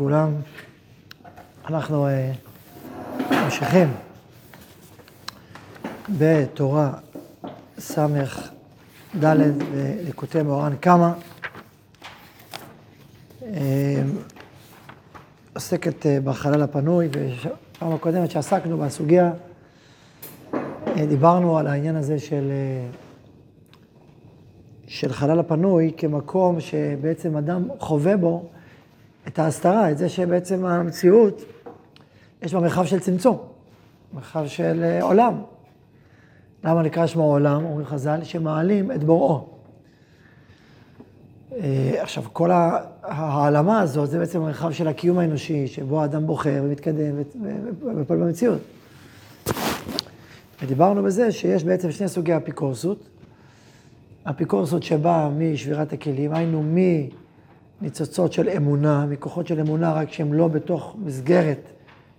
[0.00, 0.34] לכולם.
[1.68, 2.32] אנחנו אה,
[3.30, 3.88] ממשיכים
[6.18, 6.92] בתורה
[7.78, 7.98] ס"ד
[9.14, 11.12] בליקוטי מורן קמא.
[13.42, 14.02] אה,
[15.54, 19.32] עוסקת אה, בחלל הפנוי, ובפעם הקודמת שעסקנו בסוגיה,
[21.08, 22.52] דיברנו על העניין הזה של,
[24.86, 28.50] של חלל הפנוי כמקום שבעצם אדם חווה בו
[29.28, 31.42] את ההסתרה, את זה שבעצם המציאות,
[32.42, 33.38] יש בה מרחב של צמצום,
[34.14, 35.34] מרחב של אה, עולם.
[36.64, 37.64] למה נקרא שמו עולם?
[37.64, 39.46] אומרים חז"ל, שמעלים את בוראו.
[41.52, 42.50] אה, עכשיו, כל
[43.02, 47.14] העלמה הזאת זה בעצם המרחב של הקיום האנושי, שבו האדם בוחר ומתקדם
[47.96, 48.60] ופועל במציאות.
[50.62, 52.98] ודיברנו בזה שיש בעצם שני סוגי אפיקורסות.
[54.30, 56.76] אפיקורסות שבאה משבירת הכלים, היינו מ...
[57.80, 61.70] ניצוצות של אמונה, מכוחות של אמונה, רק שהם לא בתוך מסגרת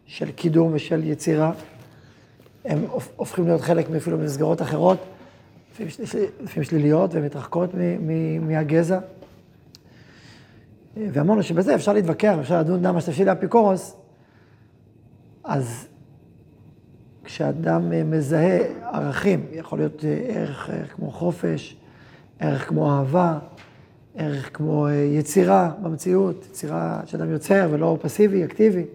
[0.05, 1.51] של קידום ושל יצירה.
[2.65, 4.97] הם הופכים להיות חלק אפילו ממסגרות אחרות,
[6.43, 7.69] לפעמים שליליות ומתרחקות
[8.41, 8.99] מהגזע.
[10.97, 13.95] ואמרנו שבזה אפשר להתווכח, אפשר לדון למה שתפשיל לאפיקורוס,
[15.43, 15.87] אז
[17.23, 18.59] כשאדם מזהה
[18.91, 21.77] ערכים, יכול להיות ערך, ערך כמו חופש,
[22.39, 23.39] ערך כמו אהבה,
[24.15, 28.85] ערך כמו אה, יצירה במציאות, יצירה שאדם יוצר ולא פסיבי, אקטיבי.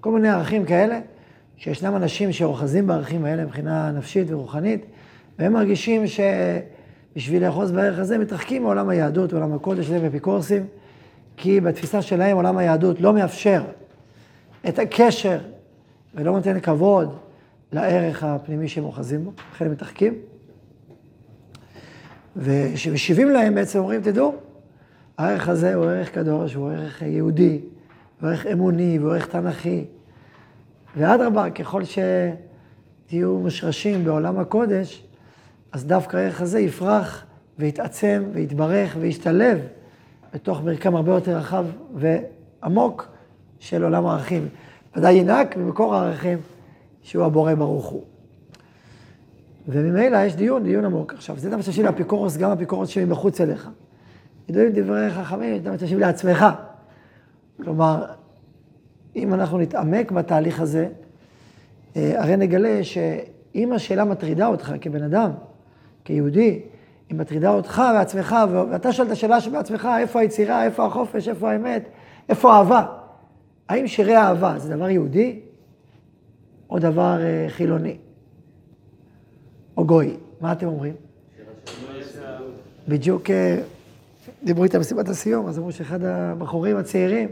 [0.00, 1.00] כל מיני ערכים כאלה,
[1.56, 4.84] שישנם אנשים שאוחזים בערכים האלה מבחינה נפשית ורוחנית,
[5.38, 10.66] והם מרגישים שבשביל לאחוז בערך הזה מתרחקים מעולם היהדות, עולם הקודש, זה אפיקורסים,
[11.36, 13.62] כי בתפיסה שלהם עולם היהדות לא מאפשר
[14.68, 15.38] את הקשר
[16.14, 17.16] ולא נותן כבוד
[17.72, 20.14] לערך הפנימי שהם אוחזים בו, לכן הם מתרחקים.
[22.36, 24.34] ומשיבים להם בעצם אומרים, תדעו,
[25.18, 27.60] הערך הזה הוא ערך קדוש, הוא ערך יהודי,
[28.20, 29.84] הוא ערך אמוני, הוא ערך תנ"כי.
[30.96, 35.06] ואדרבה, ככל שתהיו מושרשים בעולם הקודש,
[35.72, 37.24] אז דווקא הערך הזה יפרח
[37.58, 39.58] ויתעצם ויתברך וישתלב
[40.34, 43.08] בתוך מרקם הרבה יותר רחב ועמוק
[43.58, 44.48] של עולם הערכים.
[44.96, 46.38] ודאי ינק ממקור הערכים
[47.02, 48.04] שהוא הבורא ברוך הוא.
[49.68, 51.14] וממילא יש דיון, דיון עמוק.
[51.14, 53.70] עכשיו, זה מה שתשיב לאפיקורוס, גם אפיקורוס שמחוץ אליך.
[54.48, 56.46] ידועים דברי חכמים, מה שתשיב לעצמך.
[57.62, 58.04] כלומר,
[59.16, 60.88] אם אנחנו נתעמק בתהליך הזה,
[61.96, 65.30] אה, הרי נגלה שאם השאלה מטרידה אותך כבן אדם,
[66.04, 66.60] כיהודי,
[67.08, 68.36] היא מטרידה אותך ועצמך,
[68.70, 71.88] ואתה שואל את השאלה שבעצמך, איפה היצירה, איפה החופש, איפה האמת,
[72.28, 72.86] איפה האהבה?
[73.68, 75.40] האם שירי אהבה זה דבר יהודי
[76.70, 77.96] או דבר אה, חילוני?
[79.80, 80.16] או גוי.
[80.40, 80.94] מה אתם אומרים?
[82.88, 83.60] בדיוק אה,
[84.44, 87.28] דיברו איתם במסיבת הסיום, אז אמרו שאחד הבחורים הצעירים,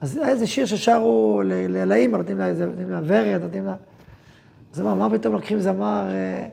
[0.00, 3.74] אז היה איזה שיר ששרו לאימא, נותנים לה איזה, נותנים לה ורד, נותנים לה...
[4.74, 6.48] אז אמר, מה פתאום לוקחים זמר אה,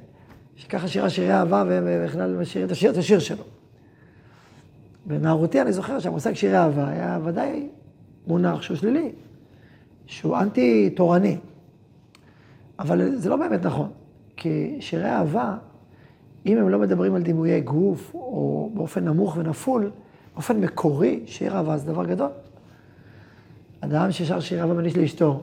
[0.56, 3.44] שככה שירה שירי אהבה ובכלל משאירים את השיר, שלו.
[5.06, 7.68] בנערותי אני זוכר שהמושג שירי אהבה היה ודאי
[8.28, 9.12] מונח שהוא שלילי,
[10.06, 11.38] שהוא אנטי תורני.
[12.80, 13.90] אבל זה לא באמת נכון.
[14.80, 15.58] שירי אהבה,
[16.46, 19.92] אם הם לא מדברים על דימויי גוף, או באופן נמוך ונפול,
[20.34, 22.30] באופן מקורי, שיר אהבה זה דבר גדול.
[23.80, 25.42] אדם ששר שיר אהבה מניש לאשתו,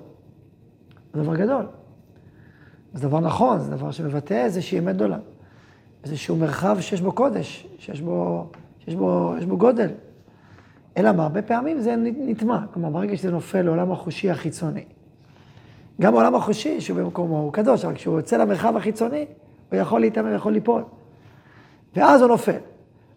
[1.15, 1.66] זה דבר גדול.
[2.94, 5.19] זה דבר נכון, זה דבר שמבטא איזושהי אמת גדולה.
[6.05, 8.47] איזשהו מרחב שיש בו קודש, שיש בו,
[8.78, 9.89] שיש בו, שיש בו גודל.
[10.97, 12.66] אלא מה, הרבה פעמים זה נטמע.
[12.72, 14.84] כלומר, ברגע שזה נופל לעולם החושי החיצוני,
[16.00, 19.27] גם העולם החושי, שהוא במקומו, הוא קדוש, אבל כשהוא יוצא למרחב החיצוני,
[19.72, 20.83] הוא יכול להתאמן, יכול ליפול.
[21.97, 22.56] ואז הוא נופל.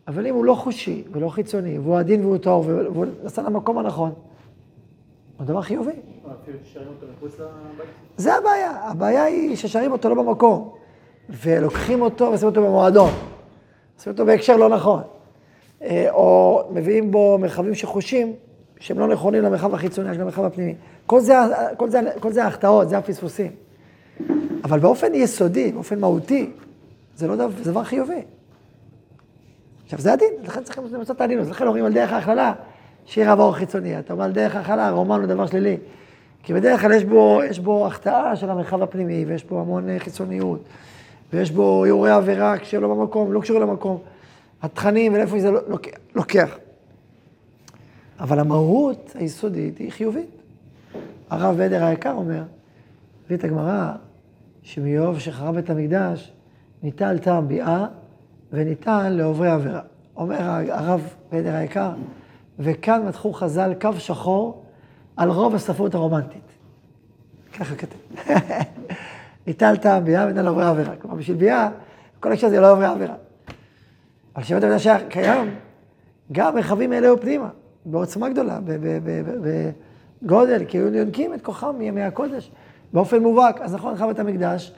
[0.08, 4.14] אבל אם הוא לא חושי ולא חיצוני, והוא עדין והוא טהור, והוא נסע למקום הנכון,
[5.38, 5.92] הוא דבר חיובי.
[8.18, 8.72] זה הבעיה.
[8.72, 10.70] הבעיה היא ששרים אותו לא במקום,
[11.30, 13.10] ולוקחים אותו ושמים אותו במועדון.
[14.04, 15.02] שמים אותו בהקשר לא נכון.
[15.81, 18.34] אה, או מביאים בו מרחבים שחושים,
[18.83, 20.75] שהם לא נכונים למרחב החיצוני, יש למרחב הפנימי.
[21.06, 21.21] כל
[22.31, 23.51] זה, ההחטאות, זה הפספוסים.
[24.63, 26.51] אבל באופן יסודי, באופן מהותי,
[27.15, 28.21] זה לא דבר, זה דבר חיובי.
[29.83, 31.39] עכשיו, זה הדין, לכן צריכים למצוא את הדין.
[31.39, 32.53] לכן אומרים על דרך ההכללה,
[33.06, 34.00] שיר עבור חיצוני.
[34.00, 35.77] אתה אומר על דרך ההכללה, רומן הוא דבר שלילי.
[36.44, 40.00] כי בדרך כלל יש בו, יש בו החטאה של המרחב הפנימי, ויש בו המון אה,
[40.00, 40.63] חיצוניות,
[41.33, 43.97] ויש בו אירועי עבירה כשלא במקום, לא קשור למקום.
[44.62, 45.50] התכנים ולאיפה זה
[46.15, 46.57] לוקח.
[48.24, 50.42] אבל המהות היסודית היא חיובית.
[51.30, 52.44] הרב בדר היקר אומר,
[53.25, 53.92] הביא את הגמרא,
[54.62, 56.34] שמיוב שחרב את המקדש,
[56.84, 57.86] ניתן טעם ביאה
[58.52, 59.81] וניתן לעוברי עבירה.
[60.16, 60.38] אומר
[60.70, 61.92] הרב בדר היקר,
[62.60, 64.64] וכאן מתחו חז"ל קו שחור
[65.18, 66.52] על רוב הספרות הרומנטית.
[67.60, 68.28] ככה כתב.
[69.48, 70.96] ניטלת ביאה ואיננה עוברי עבירה.
[70.96, 71.69] כלומר, בשביל ביאה,
[72.19, 73.16] כל הקשר הזה לא עוברי עבירה.
[74.36, 75.56] אבל שבט המקדש היה קיים,
[76.31, 77.50] גם מרחבים האלה היו פנימה,
[77.85, 78.59] בעוצמה גדולה,
[80.21, 82.51] בגודל, כי היו יונקים את כוחם מימי הקודש,
[82.94, 83.62] באופן מובהק.
[83.62, 84.74] אז נכון, חווה את המקדש,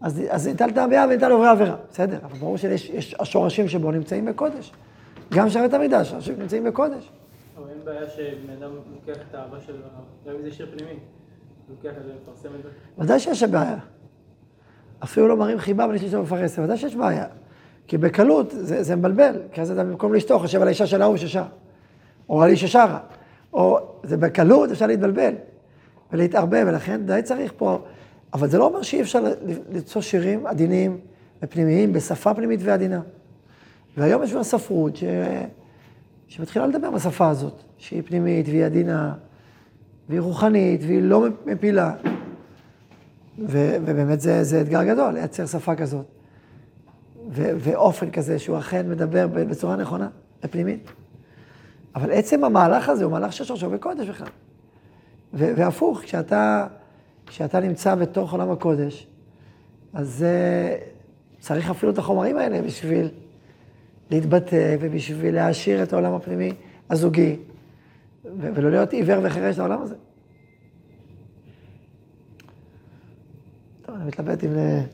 [0.00, 2.56] אז ניטלת ביאה וניטל עוברי עבירה, בסדר, אבל ברור
[3.00, 4.72] שהשורשים שבו נמצאים בקודש.
[5.32, 7.10] גם שרת המקדש, השורשים נמצאים בקודש.
[7.56, 9.76] אבל אין בעיה שבן אדם לוקח את האהבה שלו,
[10.26, 10.98] גם אם זה שיר פנימי,
[11.70, 12.68] לוקח את זה ומפרסם את זה.
[12.98, 13.78] ודאי שיש בעיה.
[15.04, 17.26] אפילו לא מראים חיבה בלי שיש לו מפרסם, ודאי שיש בעיה.
[17.86, 21.16] כי בקלות זה, זה מבלבל, כי אז אתה במקום לשתוק חושב על האישה של ההוא
[21.16, 21.44] ששר,
[22.28, 22.98] או על איש ששרה,
[23.52, 25.34] או זה בקלות אפשר להתבלבל
[26.12, 27.78] ולהתערבב, ולכן די צריך פה,
[28.32, 29.22] אבל זה לא אומר שאי אפשר
[29.70, 30.98] ליצור שירים עדינים
[31.42, 33.00] ופנימיים בשפה פנימית ועדינה.
[33.96, 35.04] והיום יש כבר ספרות ש...
[36.28, 39.14] שמתחילה לדבר בשפה הזאת, שהיא פנימית והיא עדינה,
[40.08, 41.94] והיא רוחנית, והיא לא מפילה.
[43.38, 43.76] ו...
[43.84, 46.06] ובאמת זה, זה אתגר גדול, לייצר שפה כזאת.
[47.30, 47.50] ו...
[47.58, 50.08] ואופן כזה שהוא אכן מדבר בצורה נכונה
[50.44, 50.90] ופנימית.
[51.94, 54.28] אבל עצם המהלך הזה הוא מהלך ששורשו בקודש בכלל.
[55.34, 55.52] ו...
[55.56, 56.66] והפוך, כשאתה,
[57.26, 59.06] כשאתה נמצא בתוך עולם הקודש,
[59.92, 63.08] אז uh, צריך אפילו את החומרים האלה בשביל
[64.10, 66.52] להתבטא ובשביל להעשיר את העולם הפנימי
[66.90, 67.36] הזוגי,
[68.24, 69.94] ולא להיות עיוור וחירש לעולם הזה.
[73.82, 74.50] טוב, אני מתלבט אם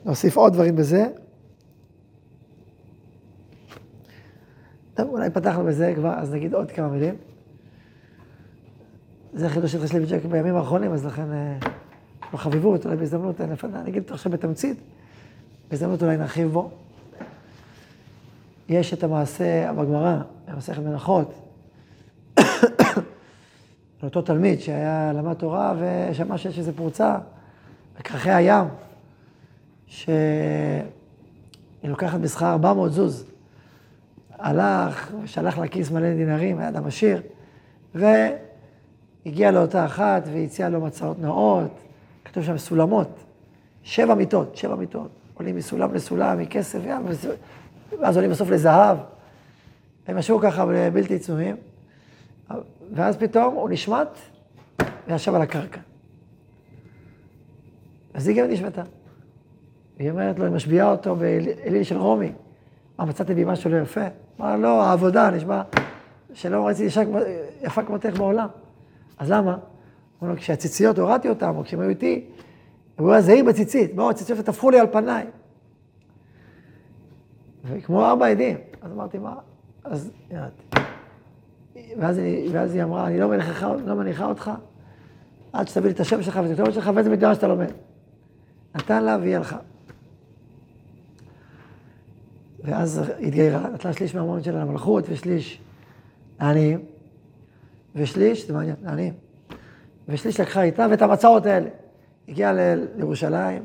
[0.07, 1.07] להוסיף עוד דברים בזה.
[4.95, 7.15] טוב, אולי פתחנו בזה כבר, אז נגיד עוד כמה מילים.
[9.33, 11.27] זה חידוש של חשליביצ'ק בימים האחרונים, אז לכן
[12.33, 13.55] בחביבות, אולי בהזדמנות, אני
[13.91, 14.77] אגיד אותו עכשיו בתמצית,
[15.71, 16.71] בהזדמנות אולי נרחיב בו.
[18.69, 20.17] יש את המעשה בגמרא,
[20.49, 21.35] במסכת מנחות,
[22.39, 22.45] על
[24.03, 27.19] אותו תלמיד שהיה למד תורה ושמע שיש איזו פרוצה
[27.99, 28.67] בכרכי הים,
[29.87, 30.15] שהיא
[31.85, 33.34] לוקחת בשכר 400 זוז.
[34.39, 37.23] הלך ושלח לכיס מלא דינרים, היה אדם עשיר,
[37.95, 41.71] והגיע לאותה אחת והציע לו מצעות נאות,
[42.25, 43.25] כתוב שם סולמות,
[43.83, 45.11] שבע מיטות, שבע מיטות.
[45.35, 47.03] עולים מסולם לסולם, מכסף, ים,
[48.01, 48.99] ואז עולים בסוף לזהב.
[50.07, 51.57] הם ישבו ככה בלתי צנועים,
[52.95, 54.09] ואז פתאום הוא נשמט
[55.09, 55.81] וישב על הקרקע.
[58.15, 58.83] אז היא גם נשמטה.
[59.99, 62.33] היא אומרת לו, היא משביעה אותו באליל של רומי.
[62.99, 64.05] מה, מצאתי בי משהו לא יפה?
[64.41, 65.63] אמר, לא, העבודה, נשמע
[66.35, 67.03] שלא רציתי אישה
[67.63, 68.49] יפה כמותך בעולם.
[69.19, 69.53] אז למה?
[69.53, 72.25] הוא אומר, כשהציציות הורדתי אותם, או כשהם היו איתי,
[72.99, 73.95] הוא היה זהיר בציצית.
[73.95, 75.27] באו הציציות וטפחו לי על פניי.
[77.65, 78.57] וכמו ארבע עדים.
[78.83, 79.35] אז אמרתי, מה?
[79.85, 80.11] אז.
[81.99, 82.21] ואז,
[82.53, 84.51] ואז היא אמרה, אני לא מניחה, לא מניחה אותך
[85.53, 87.71] עד שתביא לי את השם שלך ואת הכתובת שלך ואיזה מקדש שאתה לומד.
[88.75, 89.59] נתן לה והיא הלכה.
[92.65, 95.61] ואז התגיירה, נתנה שליש מהמון שלה למלכות ושליש
[96.41, 96.85] לעניים,
[97.95, 99.15] ושליש, זה מעניין, לעניים,
[100.09, 101.69] ושליש לקחה איתה ואת המצעות האלה.
[102.29, 102.53] הגיעה
[102.97, 103.65] לירושלים,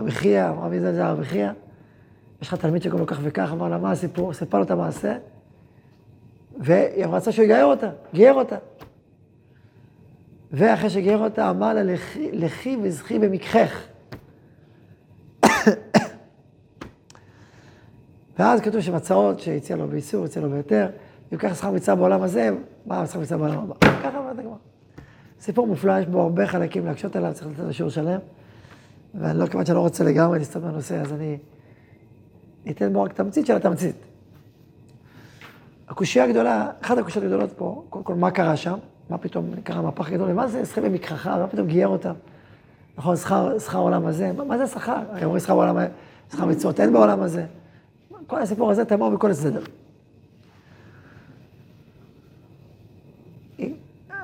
[0.00, 1.50] רבי חייא, אמרה מי זה, זה רבי חייא.
[2.42, 4.32] יש לך תלמיד שקוראים לו כך וכך, אמר לה, מה הסיפור?
[4.32, 5.16] סיפר לו את המעשה,
[6.58, 8.56] והיא רצה שהוא יגייר אותה, גייר אותה.
[10.52, 11.82] ואחרי שגייר אותה, אמר לה,
[12.32, 13.86] לכי וזכי במקחך.
[18.38, 20.86] ואז כתוב שמצעות שהציע לו באיסור, הציע לו בהיתר,
[21.32, 22.50] אם ככה שכר מצווה בעולם הזה,
[22.86, 23.74] מה שכר מצווה בעולם הבא?
[23.80, 24.54] ככה אמרת הגמרא.
[25.40, 28.18] סיפור מופלא, יש בו הרבה חלקים להקשות עליו, צריך לתת לשיעור שלם.
[29.14, 31.38] ואני לא, כמובן שאני לא רוצה לגמרי לסתום מהנושא, אז אני
[32.64, 33.96] ניתן בו רק תמצית של התמצית.
[35.88, 38.78] הקושייה הגדולה, אחת הקושיות הגדולות פה, קודם כל, מה קרה שם?
[39.10, 40.30] מה פתאום קרה מהפך גדול?
[40.30, 41.38] ומה זה שכר במקחכה?
[41.38, 42.12] מה פתאום גייר אותם?
[42.98, 45.02] נכון, שכר, עולם הזה, מה, מה זה שכר?
[45.10, 45.76] הרי אומרים שכר עולם,
[46.32, 47.44] שכר מצוות אין בעולם הזה.
[48.26, 49.62] כל הסיפור הזה תמור מכל הסדר.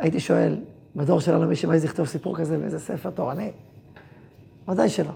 [0.00, 0.56] הייתי שואל,
[0.96, 3.52] בדור שלנו מי שמעז לכתוב סיפור כזה באיזה ספר תורני?
[4.68, 5.12] ודאי שלא.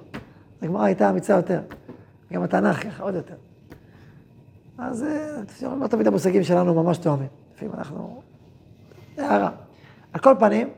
[0.63, 1.61] הגמרא הייתה אמיצה יותר.
[2.33, 3.35] גם התנ"ך ככה, עוד יותר.
[4.79, 7.29] אז אה, לא תמיד המושגים שלנו ממש תואמים.
[7.55, 8.23] לפעמים אנחנו...
[9.17, 9.51] זה הערה.
[10.13, 10.69] על כל פנים,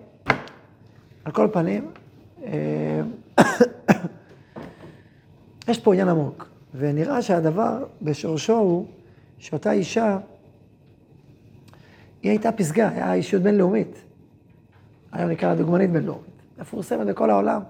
[1.24, 1.90] על כל פנים,
[2.44, 3.00] אה,
[5.68, 6.48] יש פה עניין עמוק,
[6.78, 8.86] ונראה שהדבר בשורשו הוא
[9.38, 10.18] שאותה אישה,
[12.22, 14.02] היא הייתה פסגה, הייתה אישיות בינלאומית.
[15.12, 16.24] היום נקרא דוגמנית בינלאומית.
[16.58, 17.62] מפורסמת בכל העולם,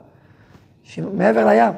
[1.12, 1.72] מעבר לים.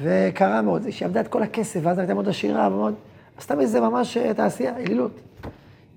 [0.00, 2.94] וקרה מאוד, שהיא עבדה את כל הכסף, ואז הייתה מאוד עשירה ומאוד,
[3.36, 5.20] עשתה מזה ממש אה, תעשייה, אלילות.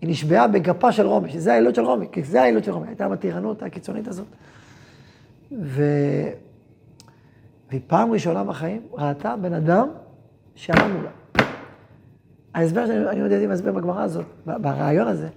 [0.02, 3.08] היא נשבעה בגפה של רומי, שזה האלות של רומי, כי זה האלות של רומי, הייתה
[3.08, 4.28] מתירנות הקיצונית הזאת.
[5.52, 5.84] ו...
[7.70, 9.88] והיא פעם ראשונה בחיים ראתה בן אדם
[10.56, 11.10] שעמד מולה.
[12.54, 15.28] ההסבר שאני אני יודע אם ההסבר בגמרא הזאת, ברעיון הזה,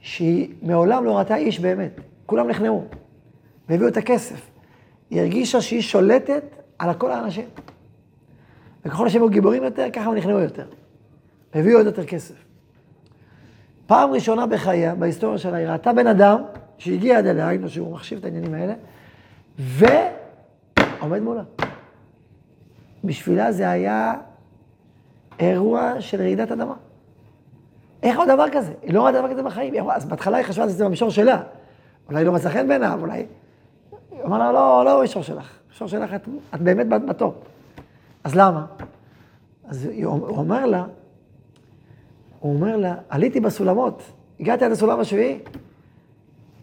[0.00, 2.00] שהיא מעולם לא ראתה איש באמת.
[2.26, 2.84] כולם נכנעו,
[3.68, 4.50] והביאו את הכסף.
[5.10, 6.42] היא הרגישה שהיא שולטת
[6.78, 7.44] על כל האנשים.
[8.84, 10.66] וככל שהם היו גיבורים יותר, ככה הם נכנעו יותר.
[11.54, 12.34] והביאו עוד יותר כסף.
[13.86, 16.42] פעם ראשונה בחייה, בהיסטוריה שלה, היא ראתה בן אדם
[16.78, 18.74] שהגיע עד אליה, היינו שהוא מחשיב את העניינים האלה,
[21.02, 21.42] ועומד מולה.
[23.04, 24.14] בשבילה זה היה
[25.38, 26.74] אירוע של רעידת אדמה.
[28.02, 28.72] איך עוד דבר כזה?
[28.82, 29.90] היא לא רואה דבר כזה בחיים.
[29.90, 31.42] אז בהתחלה היא חשבה על זה במישור שלה.
[32.08, 33.26] אולי לא מצא חן בעיניו, אולי...
[34.10, 35.58] היא אמרה לה, לא, לא במישור שלך.
[35.68, 37.34] במישור שלך את, את באמת בטופ.
[38.24, 38.66] אז למה?
[39.64, 40.84] אז הוא אומר לה,
[42.40, 44.02] הוא אומר לה, עליתי בסולמות,
[44.40, 45.38] הגעתי עד הסולם השביעי.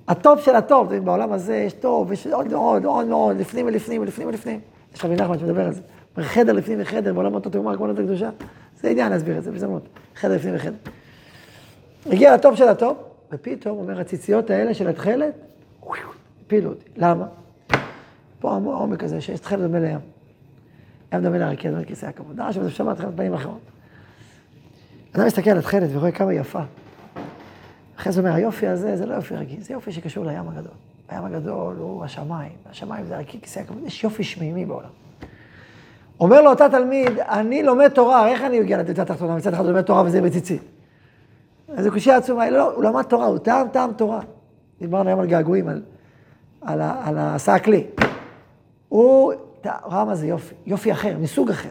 [0.09, 4.27] הטוב של הטוב, בעולם הזה יש טוב, יש עוד עוד, עוד עוד, לפנים ולפנים ולפנים
[4.27, 4.59] ולפנים.
[4.95, 5.81] יש רבי נחמן שמדבר על זה.
[6.21, 8.29] חדר לפנים וחדר, בעולם אותו תאמר כמו נותן קדושה.
[8.81, 9.83] זה עניין להסביר את זה, בזמנות.
[10.15, 10.75] חדר לפנים וחדר.
[12.05, 12.97] הגיע לטוב של הטוב,
[13.31, 15.33] ופתאום, אומר, הציציות האלה של התכלת,
[16.45, 16.89] הפילו אותי.
[16.97, 17.25] למה?
[18.39, 19.99] פה העומק הזה, שיש תכלת דומה לים.
[21.13, 22.35] ים דומה להרכב, דומה לכיסא הכבוד.
[22.35, 23.61] דרש וזה שמע תכלת פנים אחרות.
[25.15, 26.61] אדם מסתכל על התכלת ורואה כמה יפה.
[27.99, 30.73] אחרי זה אומר, היופי הזה, זה לא יופי רגיל, זה יופי שקשור לים הגדול.
[31.09, 34.89] הים הגדול הוא השמיים, השמיים זה כיסא הכבוד, יש יופי שמימי בעולם.
[36.19, 39.35] אומר לו אותה תלמיד, אני לומד תורה, איך אני אגיע לדלתה התחתונה?
[39.35, 40.61] מצד אחד לומד תורה וזה בציצית.
[41.77, 44.21] איזו קושייה עצומה, לא, הוא למד תורה, הוא טעם טעם תורה.
[44.79, 45.81] דיברנו היום על געגועים, על,
[46.61, 47.87] על, על העשה הכלי.
[48.89, 49.33] הוא
[49.65, 51.69] ראה מה זה יופי, יופי אחר, מסוג אחר,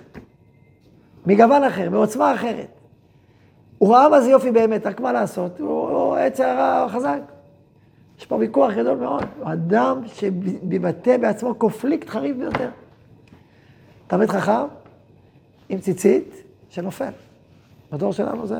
[1.27, 2.78] מגוון אחר, מעוצמה אחרת.
[3.79, 7.21] הוא ראה מה זה יופי באמת, רק מה לעשות, הוא עץ הערה חזק.
[8.19, 12.71] יש פה ויכוח גדול מאוד, הוא אדם שמבטא בעצמו קופליקט חריף ביותר.
[14.07, 14.67] תלמיד חכם
[15.69, 16.35] עם ציצית
[16.71, 17.11] שנופל.
[17.93, 18.59] בדור שלנו זה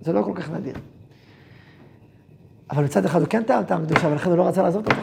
[0.00, 0.74] זה לא כל כך נדיר.
[2.70, 4.96] אבל מצד אחד הוא כן טעם טעם קדושה, ולכן הוא לא רצה לעזוב אותו.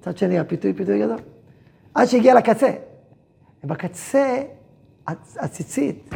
[0.00, 1.18] מצד שני, הפיתוי פיתוי גדול.
[1.94, 2.70] עד שהגיע לקצה.
[3.64, 4.42] ובקצה,
[5.36, 6.10] הציצית,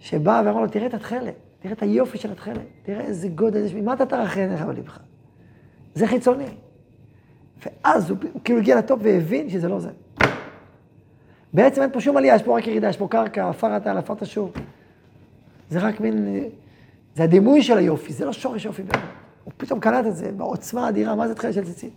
[0.00, 3.74] שבאה ואמרה לו, תראה את התכלת, תראה את היופי של התכלת, תראה איזה גודל יש,
[3.74, 4.98] ממה אתה תרחן עיניך בלבך?
[5.94, 6.48] זה חיצוני.
[7.66, 9.90] ואז הוא, כאילו הגיע לטופ והבין שזה לא זה.
[11.52, 13.98] בעצם אין פה שום עלייה, יש פה רק ירידה, יש פה קרקע, עפר אתה על
[13.98, 14.52] עפר תשוב.
[15.70, 16.44] זה רק מין
[17.14, 19.04] זה הדימוי של היופי, זה לא שורש יופי באמת.
[19.44, 21.92] הוא פתאום קלט את זה בעוצמה אדירה, מה זה תחילה של ציצית?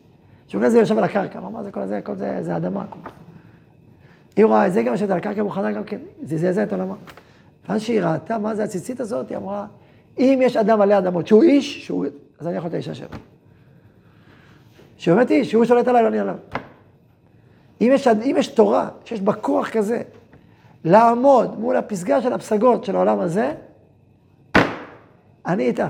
[0.48, 2.86] שהוא כזה יושב על הקרקע, מה זה כל זה, כל זה, זה אדמה.
[4.36, 6.96] היא רואה את זה גם יושבת על הקרקע מוכנה גם כן, זה זעזע את עולמה.
[7.70, 9.66] ואז שהיא ראתה מה זה הציצית הזאת, היא אמרה,
[10.18, 12.06] אם יש אדם עלי אדמות שהוא איש, שהוא,
[12.40, 13.18] אז אני יכול להיות האישה שלו.
[14.98, 16.36] שבאמת איש, שהוא שולט עליי, לא אני עליו.
[17.82, 20.02] אם יש, אם יש תורה, שיש בה כוח כזה,
[20.84, 23.54] לעמוד מול הפסגה של הפסגות של העולם הזה,
[25.46, 25.88] אני איתה.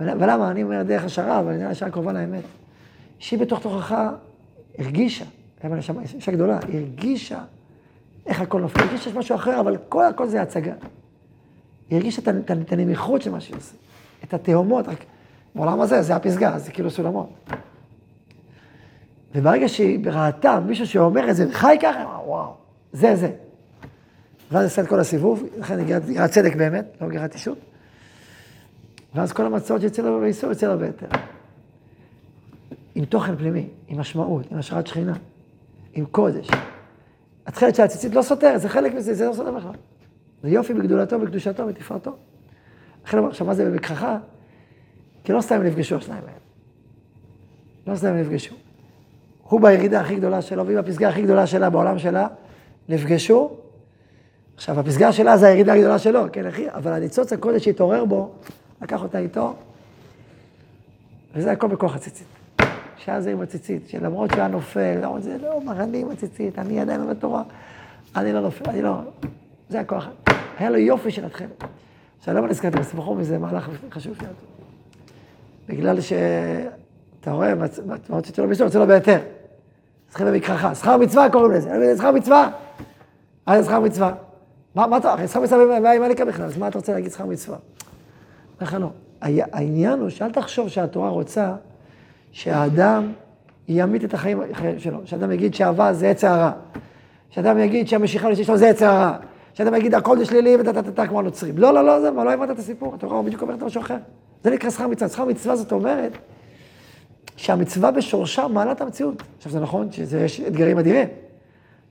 [0.00, 0.50] ולמה?
[0.50, 2.42] אני אומר דרך השערה, אבל אני השערה קרובה לאמת.
[3.18, 4.10] שהיא בתוך תוכחה
[4.78, 5.24] הרגישה,
[6.14, 7.38] אישה גדולה, הרגישה
[8.26, 10.72] איך הכל נופל, היא הרגישה שיש משהו אחר, אבל כל הכל זה הצגה.
[11.90, 13.74] היא הרגישה את, הנמיכות של מה שהיא עושה,
[14.24, 15.04] את התהומות, רק
[15.54, 17.28] בעולם הזה, זה הפסגה, זה כאילו סולמות.
[19.34, 22.54] וברגע שהיא ראתה מישהו שאומר את זה, חי ככה, וואו,
[22.92, 23.30] זה זה.
[24.52, 27.58] ואז עשה את כל הסיבוב, לכן הגיע הצדק באמת, לא גרת אישות.
[29.14, 31.06] ואז כל המצות שיצא לו באיסור יצא לו בהיתר.
[32.94, 35.14] עם תוכן פנימי, עם משמעות, עם השראת שכינה,
[35.94, 36.48] עם קודש.
[37.46, 39.72] התכלת של הציצית לא סותרת, זה חלק מזה, זה לא סותר בכלל.
[40.42, 42.16] זה יופי בגדולתו, בקדושתו, בתפארתו.
[43.06, 44.18] לכן עכשיו, מה זה במכחכה?
[45.24, 46.38] כי לא סתם נפגשו השניים האלה.
[47.86, 48.54] לא סתם נפגשו.
[49.42, 52.26] הוא בירידה הכי גדולה שלו, והיא בפסגה הכי גדולה שלה, בעולם שלה,
[52.88, 53.56] נפגשו.
[54.56, 56.70] עכשיו, הפסגה שלה זה הירידה הגדולה שלו, כן, אחי?
[56.70, 58.30] אבל הניצוץ הקודש שהתעורר בו,
[58.82, 59.54] לקח אותה איתו,
[61.34, 62.35] וזה הכל בכוח הציצית.
[63.06, 66.80] שהיה זה עם הציצית, שלמרות שהוא היה נופל, למרות זה לא מרני עם הציצית, אני
[66.80, 67.42] עדיין לומד תורה,
[68.16, 69.00] אני לא נופל, אני לא...
[69.68, 70.08] זה הכוח.
[70.58, 71.64] היה לו יופי של התכלת.
[72.18, 74.32] עכשיו, למה נזכרתי בסמכו מזה מהלך חשוב שלנו?
[75.68, 77.66] בגלל שאתה רואה, מה
[78.10, 79.20] רציתי לו בשביל, רוצה לו בהיתר.
[80.08, 82.50] צריכים במקרחה, שכר מצווה קוראים לזה, שכר מצווה.
[83.46, 84.14] מה זה שכר מצווה?
[84.74, 87.58] מה אתה, שכר מצווה, מה עם בכלל, אז מה אתה רוצה להגיד שכר מצווה?
[88.60, 88.90] ככה לא.
[89.22, 91.54] העניין הוא שאל תחשוב שהתורה רוצה
[92.36, 93.12] שהאדם
[93.68, 94.42] ימית את החיים
[94.78, 96.50] שלו, שאדם יגיד שאהבה זה עץ הרע,
[97.30, 99.16] שאדם יגיד שהמשיכה שלו זה עץ הרע,
[99.54, 101.58] שאדם יגיד הכל זה שלילי וטטטטה כמו הנוצרים.
[101.58, 103.96] לא, לא, לא, זה מה, לא הבנת את הסיפור, התורה בדיוק אומרת משהו אחר.
[104.44, 105.08] זה נקרא שכר מצווה.
[105.08, 106.12] שכר מצווה זאת אומרת
[107.36, 109.22] שהמצווה בשורשה מעלה את המציאות.
[109.36, 111.08] עכשיו, זה נכון שיש אתגרים אדירים.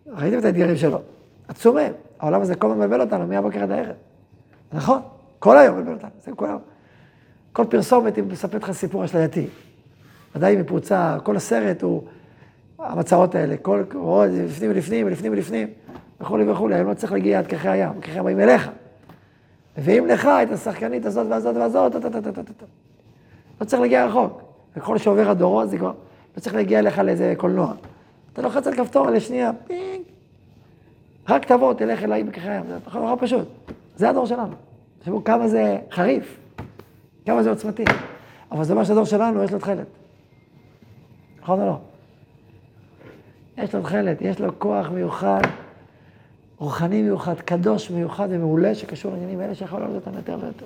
[0.08, 1.00] ראיתם את האתגרים שלו.
[1.48, 1.92] עצומים.
[2.20, 3.96] העולם הזה כל הזמן מבלבל אותנו מהבוקר עד הערב.
[4.74, 5.00] נכון?
[5.40, 6.10] כל היום מבלבל אותנו.
[6.24, 6.62] זה כל היום.
[7.54, 9.48] כל פרסומת היא מספרת לך סיפור אשלייתי.
[10.36, 12.04] ודאי מפרוצה, כל הסרט הוא
[12.80, 13.58] המצאות האלה.
[13.58, 15.68] כל, עוד לפנים ולפנים ולפנים ולפנים,
[16.22, 16.76] וכולי וכולי.
[16.76, 18.70] היום לא צריך להגיע עד כרכי הים, כרכי המים אליך.
[19.78, 21.96] מביאים לך את השחקנית הזאת והזאת והזאת,
[23.62, 24.42] לא צריך להגיע רחוק.
[24.78, 25.94] וככל שעובר הדורות זה כבר,
[26.36, 27.74] לא צריך להגיע אליך לאיזה קולנוע.
[28.34, 30.04] אתה לוחץ על כפתור לשנייה, פינג.
[31.30, 33.48] רק תבוא, תלך אליי בכרך הים, זה נכון, נורא פשוט.
[33.96, 34.54] זה הדור שלנו.
[35.00, 36.38] תחשבו כמה זה חריף,
[37.26, 37.84] כמה זה עוצמתי.
[38.52, 39.88] אבל זה אומר שהדור שלנו, יש לו תכלת.
[41.46, 41.78] נכון או לא?
[43.58, 45.42] יש לו תכלת, יש לו כוח מיוחד,
[46.58, 50.66] רוחני מיוחד, קדוש מיוחד ומעולה, שקשור לעניינים האלה שיכול לעלות אותם יותר ויותר.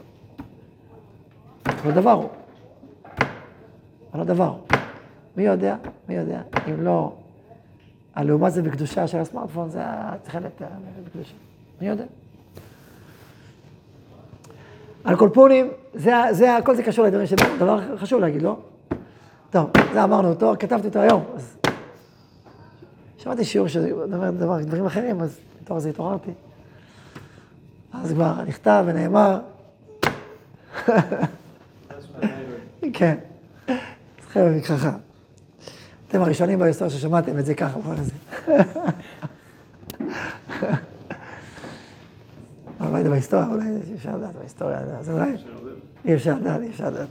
[1.66, 2.30] אבל דבר הוא.
[4.14, 4.80] אבל הדבר הוא.
[5.38, 5.76] מי יודע,
[6.10, 7.14] מי יודע, אם לא,
[8.16, 10.62] הלעומת זה בקדושה של הסמארטפון, זה התכלת
[11.06, 11.34] בקדושה.
[11.82, 12.06] מי יודע?
[15.04, 18.58] על קולפונים, זה, זה, הכל זה קשור לדברים שלנו, דבר חשוב להגיד, לא?
[19.51, 21.56] טוב, זה אמרנו אותו, כתבתי אותו היום, אז...
[23.18, 26.32] שמעתי שיעור שדבר דבר, דברים אחרים, אז בתור זה התעוררתי.
[27.94, 29.39] אז כבר נכתב ונאמר.
[32.94, 33.18] כן,
[34.24, 34.89] זוכר במקחך.
[36.08, 38.12] אתם הראשונים בהיסטוריה ששמעתם את זה ככה, בואו נזה.
[42.79, 43.65] אבל לא יודע בהיסטוריה, אולי
[43.96, 45.32] אפשר לדעת בהיסטוריה, אז אולי
[46.06, 47.08] אי אפשר לדעת, אי אפשר לדעת.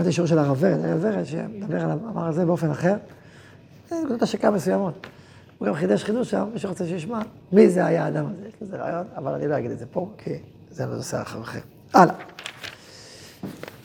[0.00, 2.94] שמעתי שיעור של הרב ורד, הרב ורד, שמדבר על, אמר על זה באופן אחר,
[3.92, 5.06] נקודות השקה מסוימות.
[5.58, 7.20] הוא גם חידש חידוש שם, מי שרוצה שישמע,
[7.52, 10.08] מי זה היה האדם הזה, יש לזה רעיון, אבל אני לא אגיד את זה פה,
[10.18, 10.30] כי
[10.70, 11.58] זה נושא אחר אחר.
[11.94, 12.14] הלאה.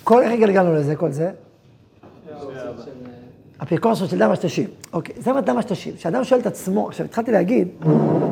[0.04, 1.32] כל, איך הגלגלנו לזה, כל זה?
[3.63, 4.69] אפיקורסות של דם השטשים.
[4.93, 5.95] אוקיי, זה מה דם השטשים.
[5.95, 7.67] כשאדם שואל את עצמו, עכשיו התחלתי להגיד,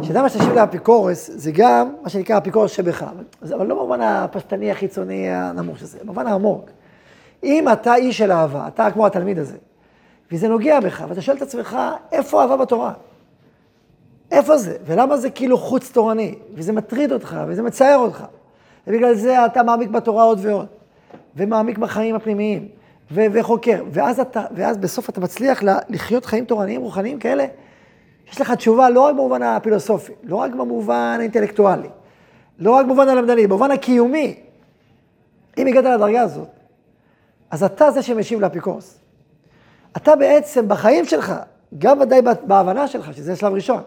[0.01, 3.05] שדם השטשים לאפיקורס זה גם מה שנקרא אפיקורס שבך,
[3.41, 6.69] אבל לא במובן הפשטני החיצוני הנמוך של זה, במובן העמוק.
[7.43, 9.57] אם אתה איש של אהבה, אתה כמו התלמיד הזה,
[10.31, 11.77] וזה נוגע בך, ואתה שואל את עצמך,
[12.11, 12.93] איפה אהבה בתורה?
[14.31, 14.77] איפה זה?
[14.85, 16.35] ולמה זה כאילו חוץ תורני?
[16.53, 18.23] וזה מטריד אותך, וזה מצער אותך.
[18.87, 20.65] ובגלל זה אתה מעמיק בתורה עוד ועוד,
[21.35, 22.67] ומעמיק בחיים הפנימיים,
[23.11, 23.83] ו- וחוקר.
[23.91, 27.45] ואז, אתה, ואז בסוף אתה מצליח לחיות חיים תורניים, רוחניים כאלה,
[28.31, 31.89] יש לך תשובה לא רק במובן הפילוסופי, לא רק במובן האינטלקטואלי,
[32.59, 34.35] לא רק במובן הלמדני, במובן הקיומי.
[35.57, 36.47] אם הגעת לדרגה הזאת,
[37.53, 38.99] אז אתה זה שמשיב לאפיקורס.
[39.97, 41.33] אתה בעצם בחיים שלך,
[41.77, 43.81] גם ודאי בהבנה שלך, שזה שלב ראשון,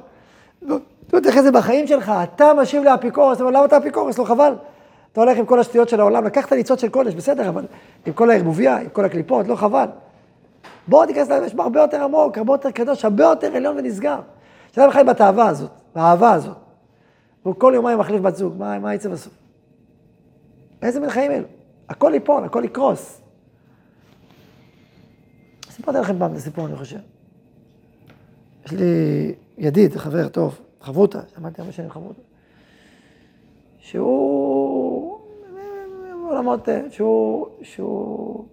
[0.62, 0.78] לא
[1.12, 4.18] יודע איך זה בחיים שלך, אתה משיב לאפיקורס, אבל למה אתה אפיקורס?
[4.18, 4.54] לא חבל.
[5.12, 7.64] אתה הולך עם כל השטויות של העולם, לקחת ניצוץ של קודש, בסדר, אבל
[8.06, 9.86] עם כל הערבוביה, עם כל הקליפות, לא חבל.
[10.88, 14.20] בואו תיכנס יש בה הרבה יותר עמוק, הרבה יותר קדוש, הרבה יותר עליון ונסגר.
[14.72, 16.56] שאדם חי בתאווה הזאת, באהבה הזאת.
[17.44, 19.32] והוא כל יומיים מחליף בת זוג, מה, מה יצא בסוף?
[20.82, 21.46] איזה מין חיים אלו?
[21.88, 23.25] הכל ייפול, הכל יקרוס.
[25.76, 26.98] סיפרתי לכם פעם את הסיפור, אני חושב.
[28.66, 32.20] יש לי ידיד, חבר טוב, חברותא, שמעתי הרבה שנים חברותא,
[33.78, 35.18] שהוא,
[36.22, 38.44] בעולמות, שהוא, שהוא,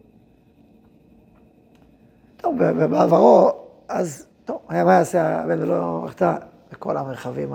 [2.38, 3.52] טוב, בעברו,
[3.88, 6.36] אז, טוב, היה מה יעשה, הבן ולא החטא
[6.72, 7.54] בכל המרחבים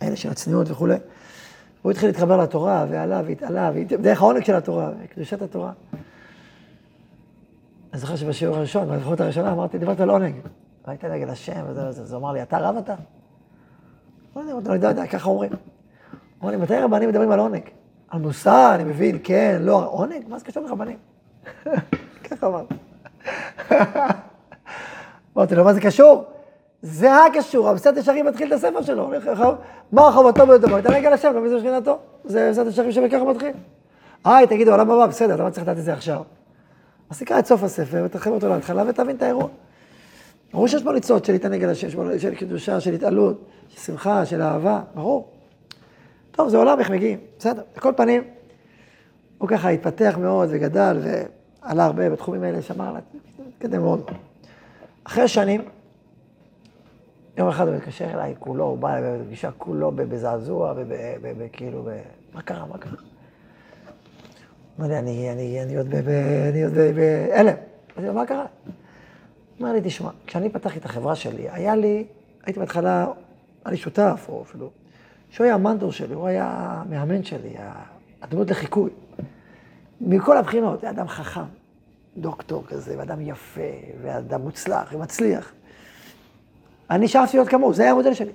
[0.00, 0.96] האלה של הצניעות וכולי.
[1.82, 5.72] הוא התחיל להתחבר לתורה, ועלה והתעלה, דרך העונג של התורה, וקדושת התורה.
[7.92, 10.34] אני זוכר שבשיעור הראשון, בזכות הראשונה, אמרתי, דיברת על עונג.
[10.86, 12.02] והייתה נגד השם וזה וזה.
[12.02, 12.94] אז הוא אמר לי, אתה רב אתה?
[14.36, 15.52] לא יודע, אני לא יודע, ככה אומרים.
[16.42, 17.62] אמר לי, מתי רבנים מדברים על עונג?
[18.08, 20.28] על מוסר, אני מבין, כן, לא, עונג?
[20.28, 20.96] מה זה קשור לרבנים?
[22.30, 22.74] ככה אמרתי.
[25.36, 26.24] אמרתי לו, מה זה קשור?
[26.82, 29.10] זה הקשור, המסעד ישרים מתחיל את הספר שלו.
[29.92, 30.78] מה חובתו ביותר?
[30.78, 31.98] אתה נגד השם, לא מזה שכינתו.
[32.24, 33.52] זה מסעד ישרים שבככה מתחיל.
[34.26, 36.22] איי, תגידו, עולם הבא, בסדר, למה צריך לדעת את זה עכשיו?
[37.12, 39.48] אז תקרא את סוף הספר ותרחב אותו להתחלה ותבין את האירוע.
[40.52, 44.42] ברור שיש בו ניצוץ של להתענג על השם, של קדושה, של התעלות, של שמחה, של
[44.42, 45.28] אהבה, ברור.
[46.30, 47.62] טוב, זה עולם, איך מגיעים, בסדר.
[47.84, 48.22] על פנים,
[49.38, 53.02] הוא ככה התפתח מאוד וגדל ועלה הרבה בתחומים האלה, שמר עליו,
[53.48, 54.10] התקדם מאוד.
[55.04, 55.62] אחרי שנים,
[57.36, 59.18] יום אחד הוא מתקשר אליי, כולו, הוא בא אליי
[59.58, 60.74] כולו בזעזוע
[61.38, 61.88] וכאילו,
[62.34, 63.11] מה קרה, מה קרה?
[64.78, 65.88] אומר לי, אני, אני, אני עוד
[66.94, 67.54] בהלם.
[67.96, 68.46] אמרתי לו, מה קרה?
[69.60, 72.04] אומר לי, תשמע, כשאני פתחתי את החברה שלי, היה לי,
[72.44, 73.06] הייתי בהתחלה,
[73.64, 74.70] היה לי שותף, או אפילו,
[75.30, 77.54] שהוא היה המנטור שלי, הוא היה המאמן שלי,
[78.22, 78.90] הדמות לחיקוי.
[80.00, 81.40] מכל הבחינות, היה אדם חכם,
[82.16, 83.60] דוקטור כזה, ואדם יפה,
[84.02, 85.52] ואדם מוצלח ומצליח.
[86.90, 88.32] אני שאפתי להיות כמוהו, זה היה המודל שלי.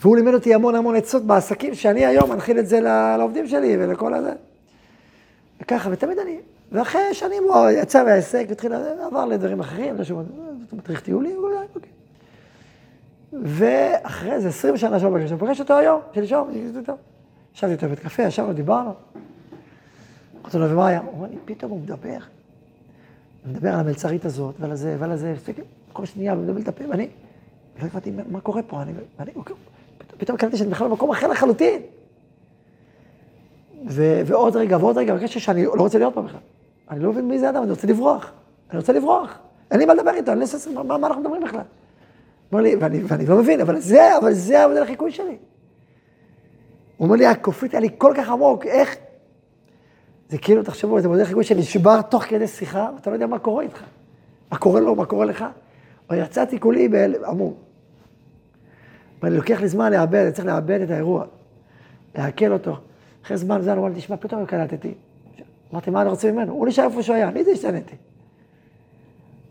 [0.00, 2.80] והוא לימד אותי המון המון עצות בעסקים, שאני היום מנחיל את זה
[3.18, 4.32] לעובדים שלי ולכל הזה.
[5.60, 6.38] וככה, ותמיד אני,
[6.72, 8.72] ואחרי שנים הוא יצא מהעסק והתחיל,
[9.06, 10.22] עבר לדברים אחרים, לא שהוא
[10.72, 11.36] מדריך טיולים,
[11.74, 11.90] אוקיי.
[13.42, 16.50] ואחרי איזה 20 שנה שלא פגש, אני פוגש אותו היום, שלשום,
[17.54, 18.94] ישבתי איתו בבית קפה, ישבנו, דיברנו.
[20.42, 21.00] אמרתי לו, ומה היה?
[21.00, 22.08] הוא אומר לי, פתאום הוא מדבר.
[22.10, 25.34] הוא מדבר על המלצרית הזאת, ועל הזה, ועל הזה,
[25.92, 27.08] כל שנייה, הוא מדבר לדפים, ואני
[27.82, 29.32] לא הבנתי מה קורה פה, אני, אני,
[30.18, 31.82] פתאום קלטתי שאני בכלל במקום אחר לחלוטין.
[33.88, 36.40] ו, ועוד רגע, ועוד רגע, בקשר שאני לא רוצה להיות פה בכלל.
[36.90, 38.32] אני לא מבין מי זה אדם, אני רוצה לברוח.
[38.70, 39.38] אני רוצה לברוח.
[39.70, 41.60] אין לי מה לדבר איתו, אני לא יודע מה, מה אנחנו מדברים בכלל.
[42.52, 45.36] אומר לי, ואני, ואני לא מבין, אבל זה, אבל זה המודל החיקוי שלי.
[46.96, 48.96] הוא אומר לי, הכופית היה לי כל כך עמוק, איך...
[50.28, 53.62] זה כאילו, תחשבו, זה מודל חיקוי שנשבר תוך כדי שיחה, ואתה לא יודע מה קורה
[53.62, 53.82] איתך.
[54.52, 55.44] מה קורה לו, מה קורה לך.
[56.10, 56.88] אבל יצאתי כולי
[57.26, 57.54] עמום.
[59.22, 61.24] ואני לוקח לי זמן לאבד, אני צריך לאבד את האירוע,
[62.14, 62.76] לעכל אותו.
[63.24, 64.94] אחרי זמן זה, לי, תשמע, פתאום קלטתי.
[65.72, 66.52] אמרתי, מה אני רוצה ממנו?
[66.52, 67.96] הוא נשאר איפה שהוא היה, אני זה השתניתי.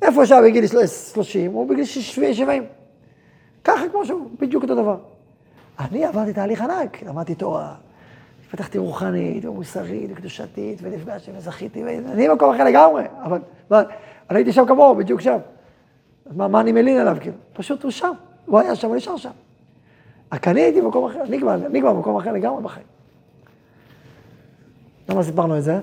[0.01, 2.63] איפה שהוא בגיל 30, הוא בגיל 70.
[3.63, 4.97] ככה כמו שהוא, בדיוק אותו דבר.
[5.79, 7.75] אני עברתי תהליך ענק, למדתי תורה,
[8.51, 13.81] פתחתי רוחנית ומוסרית וקדושתית, ונפגשתי וזכיתי, ואני במקום אחר לגמרי, אבל מה,
[14.29, 15.37] אני הייתי שם כמוהו, בדיוק שם.
[16.35, 17.35] מה, מה אני מלין עליו, כאילו?
[17.53, 18.11] פשוט הוא שם,
[18.45, 19.31] הוא היה שם, הוא נשאר שם.
[20.33, 21.21] רק אני הייתי במקום אחר,
[21.65, 22.92] אני כבר במקום אחר לגמרי בחיים.
[25.09, 25.79] למה סיפרנו את זה?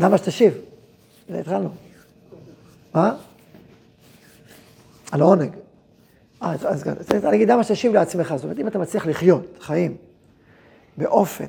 [0.00, 0.54] למה שתשיב?
[1.30, 1.70] התחלנו.
[2.94, 3.16] מה?
[5.12, 5.50] על העונג.
[6.40, 8.34] אז צריך להגיד, למה שתשיב לעצמך?
[8.36, 9.96] זאת אומרת, אם אתה מצליח לחיות חיים
[10.96, 11.44] באופן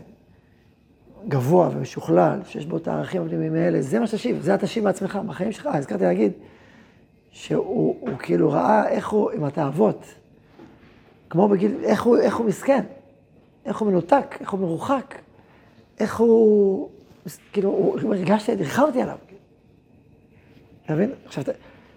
[1.28, 5.52] גבוה ומשוכלל, שיש בו את הערכים הפנימיים האלה, זה מה שתשיב, זה התשיב מעצמך, בחיים
[5.52, 5.70] שלך.
[5.74, 6.32] הזכרתי להגיד
[7.32, 10.06] שהוא כאילו ראה איך הוא, עם התאוות,
[11.32, 12.84] כמו בגיל, איך הוא, איך הוא מסכן,
[13.66, 15.16] איך הוא מנותק, איך הוא מרוחק,
[16.00, 16.90] איך הוא,
[17.54, 19.18] כאילו, הוא, הרגשתי, ריחמתי עליו.
[20.86, 21.12] אתה מבין?
[21.26, 21.44] עכשיו,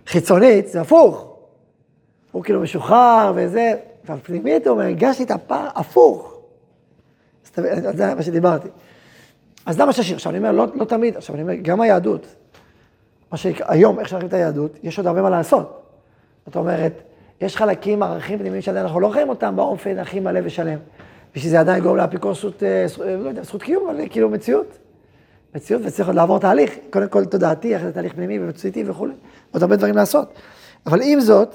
[0.06, 1.36] חיצונית זה הפוך.
[2.32, 6.36] הוא כאילו משוחרר וזה, והפנימית הוא אומר, הרגשתי את הפער הפוך.
[7.54, 8.68] זה מה שדיברתי.
[9.66, 10.16] אז למה ששיר?
[10.16, 12.26] עכשיו אני אומר, לא, לא תמיד, עכשיו אני אומר, גם היהדות,
[13.32, 15.82] מה שהיום, איך שאנחנו את היהדות, יש עוד הרבה מה לעשות.
[16.46, 16.92] זאת אומרת,
[17.40, 20.78] יש חלקים, ערכים פנימיים שאנחנו לא חיים אותם באופן הכי מלא ושלם.
[21.34, 24.78] בשביל זה עדיין גורם לאפיקורסות, אה, אה, לא יודע, זכות קיום, אבל כאילו מציאות.
[25.54, 29.14] מציאות, וצריך עוד לעבור תהליך, קודם כל תודעתי, אחרי זה תהליך פנימי ומציאותי וכולי.
[29.52, 30.34] עוד הרבה דברים לעשות.
[30.86, 31.54] אבל עם זאת,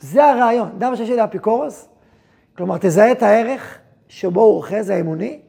[0.00, 0.68] זה הרעיון.
[0.78, 1.88] דמה שיש לי לאפיקורוס,
[2.56, 5.40] כלומר, תזהה את הערך שבו הוא אוחז האמוני,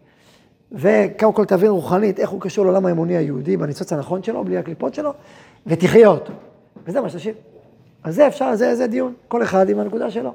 [0.72, 4.94] וקודם כל תבין רוחנית איך הוא קשור לעולם האמוני היהודי, בניצוץ הנכון שלו, בלי הקליפות
[4.94, 5.14] שלו,
[5.68, 6.34] ותחיה אותו.
[6.86, 7.36] וזה מה שתשיב.
[8.04, 10.34] אז זה אפשר, זה, זה דיון, כל אחד עם הנקודה שלו.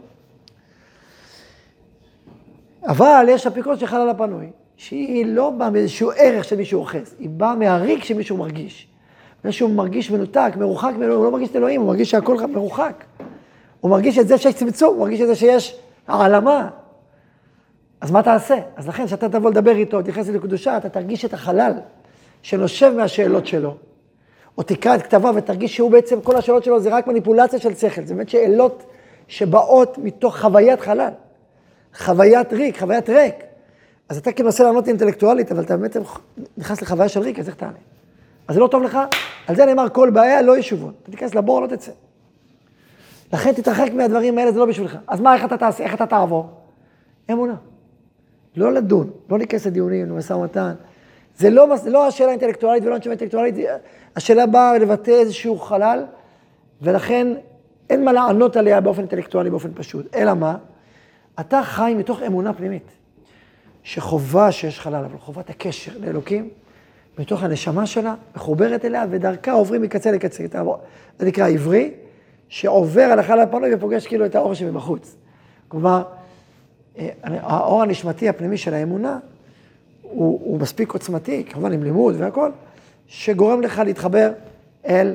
[2.86, 7.54] אבל יש אפיקורוס של חלל הפנוי, שהיא לא באה מאיזשהו ערך שמישהו אוחז, היא באה
[7.54, 8.88] מהריק שמישהו מרגיש.
[9.44, 13.04] זה שהוא מרגיש מנותק, מרוחק ממנו, הוא לא מרגיש את אלוהים, הוא מרגיש שהכל מרוחק.
[13.80, 16.68] הוא מרגיש את זה שיש צמצום, הוא מרגיש את זה שיש העלמה.
[18.00, 18.56] אז מה תעשה?
[18.76, 21.72] אז לכן, כשאתה תבוא לדבר איתו, תתייחס לקדושה, אתה תרגיש את החלל
[22.42, 23.76] שנושב מהשאלות שלו.
[24.58, 28.04] או תקרא את כתביו ותרגיש שהוא בעצם, כל השאלות שלו זה רק מניפולציה של שכל,
[28.04, 28.82] זה באמת שאלות
[29.28, 31.10] שבאות מתוך חוויית חלל.
[31.94, 33.34] חוויית ריק, חוויית ריק.
[34.08, 35.96] אז אתה כאילו מנסה לענות אינטלקטואלית, אבל אתה באמת
[36.56, 37.72] נכנס לחוויה של ריק, אז איך תענה?
[38.48, 38.98] אז זה לא טוב לך,
[39.46, 40.92] על זה נאמר כל בעיה לא ישובון.
[41.02, 41.92] אתה תיכנס לבור, לא תצא.
[43.32, 44.98] לכן תתרחק מהדברים האלה, זה לא בשבילך.
[45.06, 46.48] אז מה, איך אתה תעשה, איך אתה תעבור?
[47.32, 47.54] אמונה.
[48.56, 50.74] לא לדון, לא להיכנס לדיונים, למשא ומתן.
[51.38, 53.54] זה לא, זה לא השאלה האינטלקטואלית ולא התשובה האינטלקטואלית,
[54.16, 56.04] השאלה באה לבטא איזשהו חלל,
[56.82, 57.26] ולכן
[57.90, 60.16] אין מה לענות עליה באופן אינטלקטואלי, באופן פשוט.
[60.16, 60.56] אלא מה?
[61.40, 62.90] אתה חי מתוך אמונה פנימית,
[63.82, 66.48] שחובה שיש חלל, אבל חובת הקשר לאלוקים,
[67.18, 70.44] מתוך הנשמה שלה, מחוברת אליה, ודרכה עוברים מקצה לקצה.
[71.18, 71.90] זה נקרא עברי,
[72.48, 75.16] שעובר על החלל הפנוי ופוגש כאילו את האור שמבחוץ.
[75.68, 76.02] כלומר,
[76.98, 79.18] אה, האור הנשמתי הפנימי של האמונה,
[80.10, 82.50] הוא, הוא מספיק עוצמתי, כמובן עם לימוד והכל,
[83.06, 84.32] שגורם לך להתחבר
[84.86, 85.14] אל,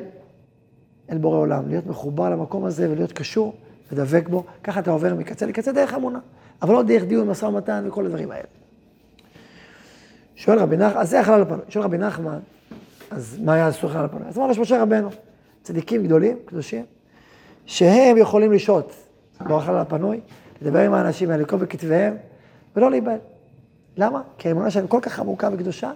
[1.10, 3.54] אל בורא עולם, להיות מחובר למקום הזה ולהיות קשור
[3.92, 6.18] ודבק בו, ככה אתה עובר מקצה לקצה דרך אמונה,
[6.62, 8.44] אבל לא דרך דיון, משא ומתן וכל הדברים האלה.
[10.36, 12.38] שואל רבי נחמן, אז זה החלל הפנוי, שואל רבי נחמן,
[13.10, 14.28] אז מה היה אסור חלל הפנוי?
[14.28, 15.08] אז אמרנו, יש משה רבנו,
[15.62, 16.84] צדיקים גדולים, קדושים,
[17.66, 18.92] שהם יכולים לשהות
[19.40, 20.20] בחלל הפנוי,
[20.62, 22.16] לדבר עם האנשים האלה, לקרוא בכתביהם,
[22.76, 23.18] ולא להיבהל.
[23.96, 24.22] למה?
[24.38, 25.92] כי האמונה שלהם כל כך עמוקה וקדושה,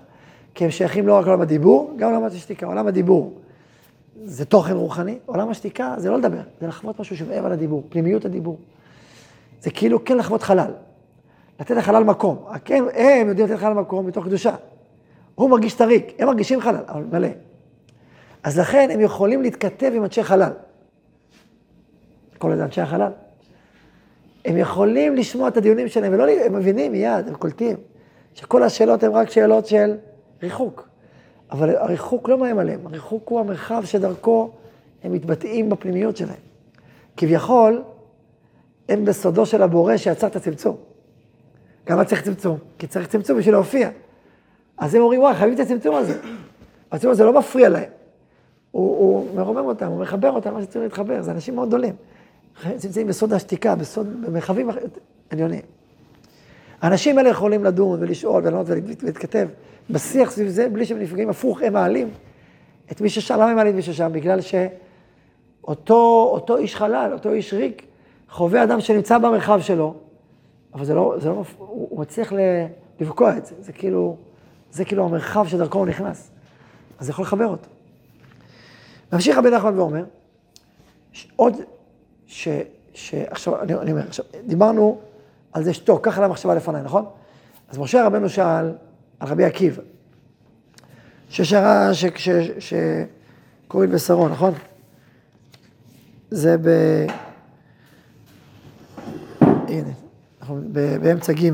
[0.55, 2.67] כי הם שייכים לא רק לעולם הדיבור, גם לעולם השתיקה.
[2.67, 3.35] עולם הדיבור
[4.25, 8.59] זה תוכן רוחני, עולם השתיקה זה לא לדבר, זה לחוות משהו שמעבר לדיבור, פנימיות הדיבור.
[9.61, 10.71] זה כאילו כן לחוות חלל,
[11.61, 12.45] לתת לחלל מקום.
[12.65, 14.55] כן, הם יודעים לתת לחלל מקום מתוך קדושה.
[15.35, 17.29] הוא מרגיש את הריק, הם מרגישים חלל, אבל מלא.
[18.43, 20.53] אז לכן הם יכולים להתכתב עם אנשי חלל.
[22.39, 23.13] כל איזה אנשי החלל.
[24.47, 27.77] הם יכולים לשמוע את הדיונים שלהם, ולא, הם מבינים מיד, הם קולטים,
[28.35, 29.97] שכל השאלות הן רק שאלות של
[30.43, 30.89] ריחוק.
[31.51, 34.51] אבל הריחוק לא מאיים עליהם, הריחוק הוא המרחב שדרכו
[35.05, 36.37] הם מתבטאים בפנימיות שלהם.
[37.17, 37.83] כביכול,
[38.89, 40.77] הם בסודו של הבורא שיצר את הצמצום.
[41.91, 42.59] למה צריך צמצום?
[42.79, 43.89] כי צריך צמצום בשביל להופיע.
[44.79, 46.19] אז הם אומרים, וואי, חייבים את הצמצום הזה.
[46.93, 47.91] הצמצום הזה לא מפריע להם.
[48.71, 51.95] הוא, הוא מרומם אותם, הוא מחבר אותם, מה שצריך להתחבר, זה אנשים מאוד גדולים.
[52.65, 54.71] נמצאים בסוד השתיקה, בסוד, במרחבים
[55.31, 55.61] עליונים.
[56.81, 59.49] האנשים האלה יכולים לדון ולשאול ולענות ולהתכתב
[59.91, 62.11] בשיח סביב זה, בלי שהם נפגעים הפוך, הם מעלים
[62.93, 63.35] את מי ששם.
[63.35, 64.11] למה הם מעלים את מי ששם?
[64.13, 64.41] בגלל
[65.61, 67.87] שאותו איש חלל, אותו איש ריק,
[68.31, 69.95] חווה אדם שנמצא במרחב שלו,
[70.75, 71.45] אבל זה לא, זה לא, הוא,
[71.91, 72.33] הוא מצליח
[73.01, 74.17] לבקוע את זה, זה כאילו,
[74.73, 76.31] זה כאילו המרחב שדרכו הוא נכנס.
[76.99, 77.69] אז זה יכול לחבר אותו.
[79.13, 80.05] ממשיך רבי נחמן ואומר,
[81.37, 81.55] עוד,
[82.27, 82.49] ש,
[82.95, 84.99] שעכשיו, אני, אני אומר, עכשיו, דיברנו
[85.53, 87.05] על זה שתוק, ככה למחשבה לפניי, נכון?
[87.69, 88.73] אז משה רבנו שאל
[89.21, 89.83] על רבי עקיבא,
[91.29, 91.91] ששרה
[92.59, 94.53] שקוראים בשרו, נכון?
[96.31, 96.69] זה ב...
[99.41, 99.91] הנה,
[100.41, 101.53] אנחנו באמצע ג'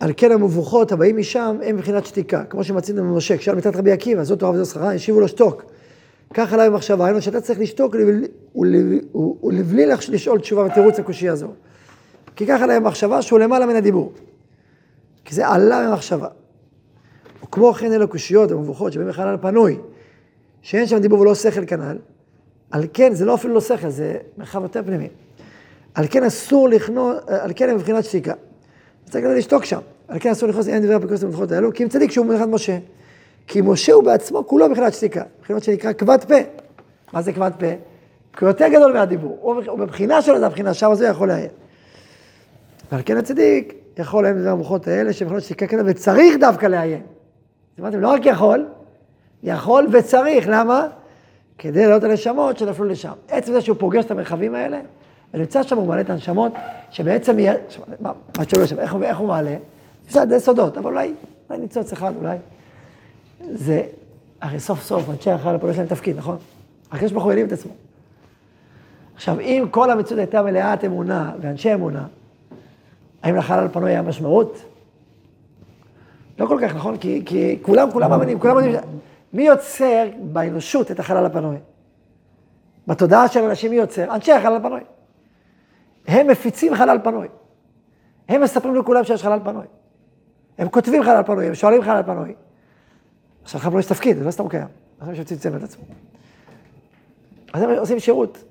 [0.00, 4.24] על כן המבוכות הבאים משם הם מבחינת שתיקה, כמו שמצינו במשה, כשאל מיתת רבי עקיבא,
[4.24, 5.73] זאת תורה וזו שכרה, השיבו לו שתוק.
[6.34, 7.94] כך עליי במחשבה, היינו שאתה צריך לשתוק
[8.54, 11.48] ולבלי לשאול תשובה ותירוץ לקושי הזו.
[12.36, 14.12] כי ככה עליי במחשבה שהוא למעלה מן הדיבור.
[15.24, 16.28] כי זה עלה במחשבה.
[17.44, 19.78] וכמו כן אלו קושיות המבוכות שבאים בחלל פנוי,
[20.62, 21.96] שאין שם דיבור ולא שכל כנ"ל,
[22.70, 25.08] על כן, זה לא אפילו לא שכל, זה מרחב יותר פנימי.
[25.94, 28.32] על כן אסור לכנות, על כן הם מבחינת שתיקה.
[29.10, 29.80] צריך לשתוק שם.
[30.08, 32.78] על כן אסור לכנוס אין דברי הפיקוס למלכות האלו, כי אם צדיק שהוא מבחינת משה.
[33.46, 36.34] כי משה הוא בעצמו כולו מבחינת שתיקה, מבחינת שנקרא כבד פה.
[37.12, 37.66] מה זה כבד פה?
[38.36, 39.38] כי הוא יותר גדול מהדיבור.
[39.40, 41.48] הוא בבחינה שלו זה הבחינה, שם זה יכול לעיין.
[42.92, 47.02] ועל כן הצדיק יכול לעיין בדברי המלכות האלה, שמבחינת שתיקה כזה, וצריך דווקא לעיין.
[47.80, 48.66] אמרתם, לא רק יכול,
[49.42, 50.86] יכול וצריך, למה?
[51.58, 53.12] כדי לעלות על הנשמות שנפלו לשם.
[53.28, 54.80] עצם זה שהוא פוגש את המרחבים האלה,
[55.34, 56.52] ונמצא שם, הוא מעלה את הנשמות,
[56.90, 57.54] שבעצם יהיה,
[58.00, 59.56] מה שלא שם, איך, הוא מעלה?
[60.10, 61.14] זה סודות, אבל אולי,
[61.50, 62.36] אולי ניצוץ אחד, אולי.
[63.52, 63.82] זה,
[64.40, 66.36] הרי סוף סוף, אנשי החלל פה יש להם תפקיד, נכון?
[66.92, 67.72] הקדוש ברוך הוא העלים את עצמו.
[69.14, 72.06] עכשיו, אם כל המציאות הייתה מלאת אמונה ואנשי אמונה,
[73.22, 74.62] האם לחלל פנוי היה משמעות?
[76.38, 76.96] לא כל כך, נכון?
[76.96, 78.80] כי, כי כולם, כולם מאמינים, כולם מאמינים.
[79.32, 81.56] מי יוצר באנושות את החלל הפנוי?
[82.86, 84.14] בתודעה של אנשים מי יוצר?
[84.14, 84.80] אנשי החלל הפנוי.
[86.06, 87.28] הם מפיצים חלל פנוי.
[88.28, 89.66] הם מספרים לכולם שיש חלל פנוי.
[90.58, 92.34] הם כותבים חלל פנוי, הם שואלים חלל פנוי.
[93.44, 94.68] עכשיו חלל פנוי יש תפקיד, זה לא סתם קיים.
[95.00, 95.84] עכשיו שצמצם צמצם את עצמו.
[97.52, 98.44] אז הם עושים שירות.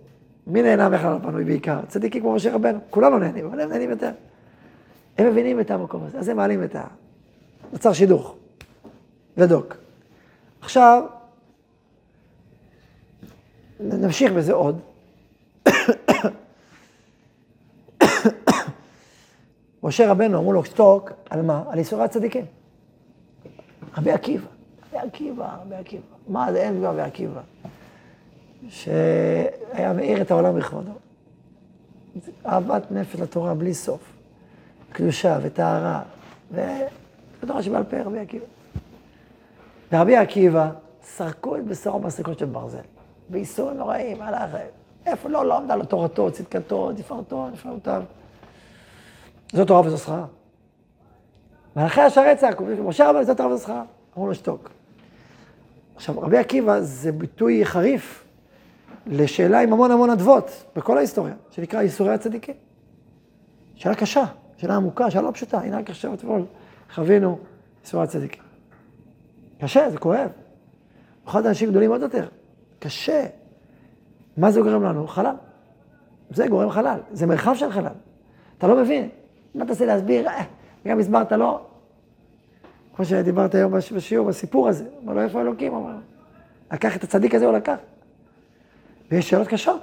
[0.48, 1.80] מי נהנה מחלל פנוי בעיקר?
[1.88, 2.80] צדיקים כמו משה רבנו.
[2.90, 4.12] כולנו נהנים, אבל הם נהנים יותר.
[5.18, 6.84] הם מבינים את המקום הזה, אז הם מעלים את ה...
[7.72, 8.36] נוצר שידוך
[9.38, 9.76] ודוק.
[10.62, 11.04] עכשיו,
[13.80, 14.80] נמשיך בזה עוד.
[19.84, 21.64] משה רבנו אמרו לו, שתוק, על מה?
[21.70, 22.46] על ייסורי הצדיקים.
[23.98, 24.48] רבי עקיבא,
[24.94, 26.04] רבי עקיבא, רבי עקיבא.
[26.28, 27.42] מה זה אין רבי עקיבא?
[28.70, 30.92] שהיה מאיר את העולם בכבודו.
[32.46, 34.14] אהבת נפש לתורה בלי סוף.
[34.92, 36.02] קדושה וטהרה,
[36.52, 38.46] ותורה שבעל פה רבי עקיבא.
[39.92, 40.70] ורבי עקיבא
[41.04, 42.78] סרקו את בשרו בסריקות של ברזל.
[43.30, 44.58] בייסורים נוראים, הלך,
[45.06, 48.04] איפה לא, לא עמדה לו תורתו, צדקתו, תפארתו, נפלאותיו.
[49.54, 50.26] זו תורה וזו שכרה.
[51.76, 53.84] מלאכי השרת צעקו, משה רבנו זו תורה וזו שכרה.
[54.18, 54.70] אמרו לו שתוק.
[55.96, 58.24] עכשיו, רבי עקיבא זה ביטוי חריף
[59.08, 62.56] לשאלה עם המון המון אדוות בכל ההיסטוריה, שנקרא ייסורי הצדיקים.
[63.76, 64.24] שאלה קשה,
[64.58, 65.58] שאלה עמוקה, שאלה לא פשוטה.
[65.58, 66.46] הנה רק עכשיו אתמול
[66.94, 67.40] חווינו
[67.84, 68.44] ייסורי הצדיקים.
[69.62, 70.30] קשה, זה כואב.
[71.24, 72.28] במיוחד אנשים גדולים עוד יותר.
[72.80, 73.26] קשה.
[74.38, 75.08] מה זה גורם לנו?
[75.08, 75.36] חלל.
[76.30, 77.94] זה גורם חלל, זה מרחב של חלל.
[78.58, 79.10] אתה לא מבין.
[79.56, 80.28] מה תעשה להסביר?
[80.28, 80.44] אה,
[80.88, 81.60] גם הסברת לו.
[82.96, 84.86] כמו שדיברת היום בש- בשיעור, בסיפור הזה.
[85.04, 85.76] אמר לו, איפה אלוקים?
[85.76, 85.96] אמר,
[86.74, 87.76] לקח את הצדיק הזה, הוא לקח.
[89.12, 89.82] ויש שאלות קשות.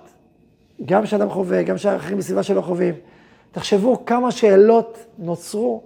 [0.85, 2.94] גם שאדם חווה, גם שאחרים בסביבה שלו חווים.
[3.53, 5.83] תחשבו כמה שאלות נוצרו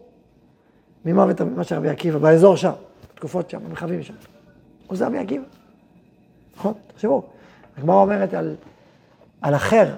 [1.05, 2.73] ממוות מה של רבי עקיבא, באזור שם,
[3.15, 4.15] בתקופות שם, במרחבים שם.
[4.87, 5.45] הוא זה רבי עקיבא.
[6.57, 6.73] נכון?
[6.95, 7.23] תחשבו.
[7.79, 8.57] הגמרא אומרת על,
[9.43, 9.95] על אחר,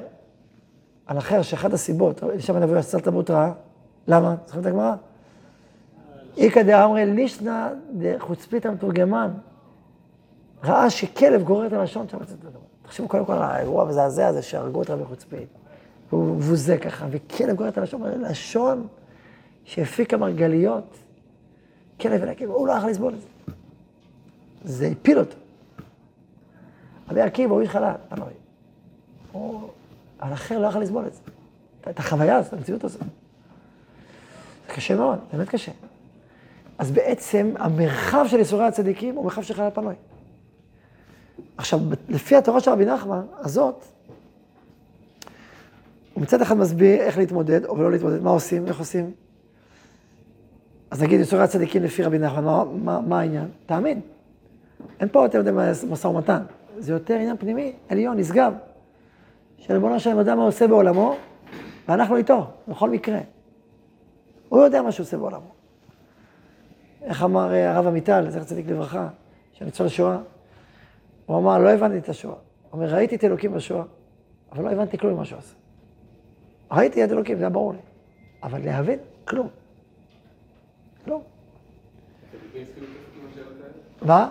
[1.06, 3.52] על אחר שאחת הסיבות, שם עשה תלמוד רעה,
[4.08, 4.34] למה?
[4.46, 4.94] זוכרים את הגמרא?
[6.36, 9.30] איכא דאמרי לישנא דחוצפית המתורגמן,
[10.64, 12.58] ראה שכלב גורר את הלשון שם לצאת לדבר.
[12.82, 15.48] תחשבו קודם כל על האירוע המזעזע הזה שהרגו את רבי חוצפית.
[16.08, 18.86] והוא מבוזה ככה, וכלב גורר את הלשון, לשון
[19.64, 20.96] שהפיקה מרגליות,
[22.00, 23.52] כלב ונקב, הוא לא יכול לסבול את זה.
[24.64, 25.36] זה הפיל אותו.
[27.08, 28.32] רבי עקיבא הוא איש חלל, פנוי.
[29.32, 29.68] הוא,
[30.20, 31.20] אבל אחר לא יכול לסבול את זה.
[31.90, 33.00] את החוויה הזאת, את המציאות הזאת.
[33.00, 35.72] זה קשה מאוד, באמת קשה.
[36.78, 39.94] אז בעצם המרחב של ייסורי הצדיקים הוא מרחב של חלל פנוי.
[41.56, 43.84] עכשיו, לפי התורה של רבי נחמן, הזאת,
[46.14, 49.10] הוא מצד אחד מסביר איך להתמודד או לא להתמודד, מה עושים, איך עושים.
[50.90, 53.48] אז נגיד ייסורי הצדיקים לפי רבי נחמן, מה, מה, מה העניין?
[53.66, 54.00] תאמין.
[55.00, 55.50] אין פה יותר מדי
[55.90, 56.42] משא ומתן,
[56.78, 58.52] זה יותר עניין פנימי, עליון, נשגב.
[59.58, 61.16] שריבונו שלם יודע מה עושה בעולמו,
[61.88, 63.18] ואנחנו איתו, בכל מקרה.
[64.48, 65.55] הוא יודע מה שהוא עושה בעולמו.
[67.06, 69.08] איך אמר אה, הרב עמיטל, זכר צדיק לברכה,
[69.52, 70.18] שניצול שואה?
[71.26, 72.34] הוא אמר, לא הבנתי את השואה.
[72.34, 72.40] הוא
[72.72, 73.84] אומר, ראיתי את אלוקים בשואה,
[74.52, 75.54] אבל לא הבנתי כלום ממה שהוא עושה.
[76.70, 77.78] ראיתי את אלוקים, זה היה ברור לי.
[78.42, 79.48] אבל להבין, כלום.
[81.04, 81.22] כלום.
[84.02, 84.30] מה?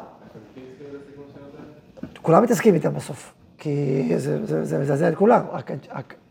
[2.21, 4.39] כולם מתעסקים איתם בסוף, כי זה,
[4.79, 5.45] מזעזע את כולם,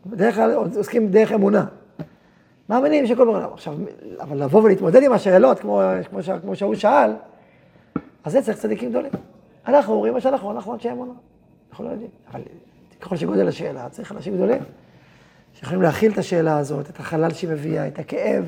[0.07, 1.67] בדרך כלל עוסקים דרך אמונה.
[2.69, 3.53] מאמינים שכל בעולם.
[3.53, 3.75] עכשיו,
[4.21, 7.11] אבל לבוא ולהתמודד עם השאלות, כמו, כמו, ש- כמו שההוא שאל,
[8.25, 9.13] אז זה צריך צדיקים גדולים.
[9.67, 11.13] אנחנו אומרים מה שאנחנו, אנחנו אנשי אמונה.
[11.71, 12.11] אנחנו לא יודעים.
[12.33, 12.41] אבל
[13.01, 14.63] ככל שגודל השאלה, צריך אנשים גדולים,
[15.55, 18.45] שיכולים להכיל את השאלה הזאת, את החלל שהיא מביאה, את הכאב,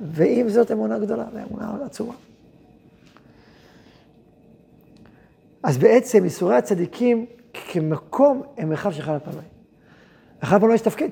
[0.00, 2.14] ועם זאת אמונה גדולה, ואמונה עצומה.
[5.62, 9.42] אז בעצם ייסורי הצדיקים כמקום הם מרחב של חלל פנוי.
[10.42, 11.10] לחלל פנוי יש תפקיד,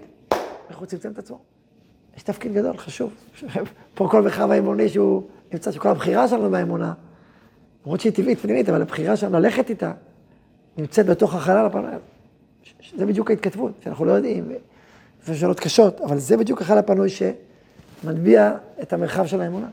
[0.70, 1.38] איך הוא צמצם את עצמו.
[2.20, 3.12] יש תפקיד גדול, חשוב.
[3.94, 6.92] פה כל מרחב האמוני שהוא נמצא, שכל הבחירה שלנו באמונה,
[7.84, 9.92] למרות שהיא טבעית פנימית, אבל הבחירה שלנו ללכת איתה,
[10.76, 11.90] נמצאת בתוך החלל הפנוי.
[12.96, 14.52] זה בדיוק ההתכתבות, שאנחנו לא יודעים,
[15.24, 18.52] זה שאלות קשות, אבל זה בדיוק החלל הפנוי שמטביע
[18.82, 19.68] את המרחב של האמונה.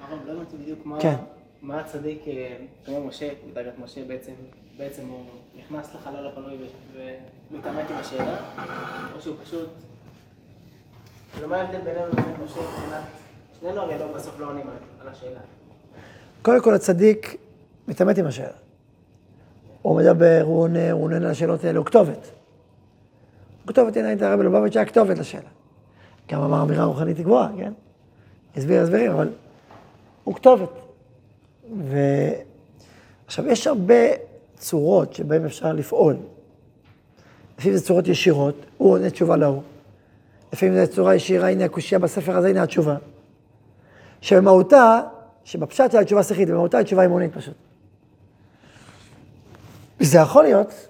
[0.00, 1.16] הרב, לא הבנתי בדיוק מה, כן.
[1.62, 2.56] מה הצדיק, אה,
[2.86, 4.32] כמו משה, בדרגת משה, בעצם,
[4.78, 5.24] בעצם הוא
[5.58, 6.54] נכנס לחלל הפנוי
[6.94, 6.98] ו-
[7.52, 8.36] ומתעמת עם השאלה,
[9.16, 9.68] או שהוא פשוט...
[11.36, 11.56] כאילו, לא,
[13.76, 15.40] לא.
[16.42, 17.36] קודם כל הצדיק
[17.88, 18.48] מתעמת עם השאלה.
[19.82, 22.30] הוא מדבר, הוא עונה, הוא עונה על השאלות האלה, הוא כתובת.
[23.62, 25.48] הוא כתובת, הנה, הייתה הרב לובביץ' היה כתובת לשאלה.
[26.28, 27.72] גם אמר אמירה רוחנית גבוהה, כן?
[28.56, 29.28] הסביר הסברים, אבל
[30.24, 30.70] הוא כתובת.
[31.78, 31.96] ו...
[33.26, 34.04] עכשיו, יש הרבה
[34.56, 36.16] צורות שבהן אפשר לפעול.
[37.58, 39.62] לפעמים זה צורות ישירות, הוא עונה תשובה להוא.
[40.52, 42.96] לפעמים זה צורה ישירה, הנה הקושייה בספר הזה, הנה התשובה.
[44.20, 45.00] שבמהותה,
[45.44, 47.54] שבפשט שלה תשובה שכלית, במהותה היא תשובה אמונית פשוט.
[50.00, 50.88] וזה יכול להיות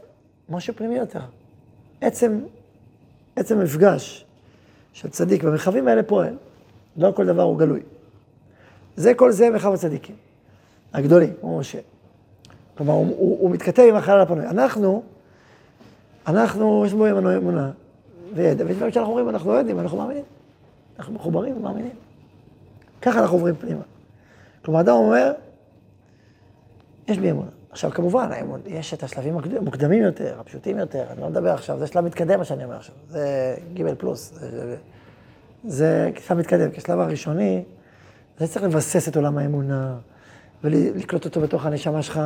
[0.49, 1.21] משהו פנימי יותר.
[2.01, 2.41] עצם,
[3.37, 4.25] עצם מפגש
[4.93, 6.37] של צדיק במרחבים האלה פועל,
[6.97, 7.81] לא כל דבר הוא גלוי.
[8.97, 10.17] זה, כל זה מרחב הצדיקים,
[10.93, 11.79] הגדולים, כמו משה.
[12.77, 14.47] כלומר, הוא, הוא, הוא מתכתב עם החלל הפנוי.
[14.47, 15.03] אנחנו,
[16.27, 17.71] אנחנו, יש בו אמונה,
[18.35, 20.25] ויש דברים שאנחנו אומרים, אנחנו לא יודעים, אנחנו מאמינים.
[20.99, 21.95] אנחנו מחוברים ומאמינים.
[23.03, 23.83] ככה אנחנו עוברים פנימה.
[24.65, 25.33] כלומר, אדם אומר,
[27.09, 27.51] יש בי אמונה.
[27.71, 31.87] עכשיו, כמובן, האמון, יש את השלבים המוקדמים יותר, הפשוטים יותר, אני לא מדבר עכשיו, זה
[31.87, 32.95] שלב מתקדם, מה שאני אומר עכשיו.
[33.09, 34.33] זה ג' פלוס.
[34.35, 34.77] זה,
[35.65, 37.65] זה שלב מתקדם, כי השלב הראשוני,
[38.39, 39.97] זה צריך לבסס את עולם האמונה,
[40.65, 42.21] ולקלוט אותו בתוך הנשמה שלך,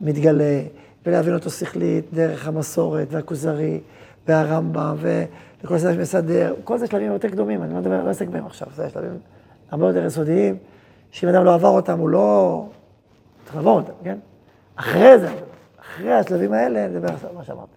[0.00, 0.62] מתגלה,
[1.06, 3.80] ולהבין אותו שכלית, דרך המסורת, והכוזרי,
[4.28, 4.96] והרמב"ם,
[5.62, 8.68] וכל זה שמסדר, כל זה שלבים יותר קדומים, אני לא מדבר, לא אעסק בהם עכשיו,
[8.74, 9.18] זה שלבים
[9.70, 10.56] הרבה יותר יסודיים,
[11.10, 12.66] שאם אדם לא עבר אותם, הוא לא...
[13.44, 14.18] צריך לעבור אותם, כן?
[14.76, 15.28] אחרי זה,
[15.80, 17.72] אחרי השלבים האלה, נדבר עכשיו מה שאמרתי.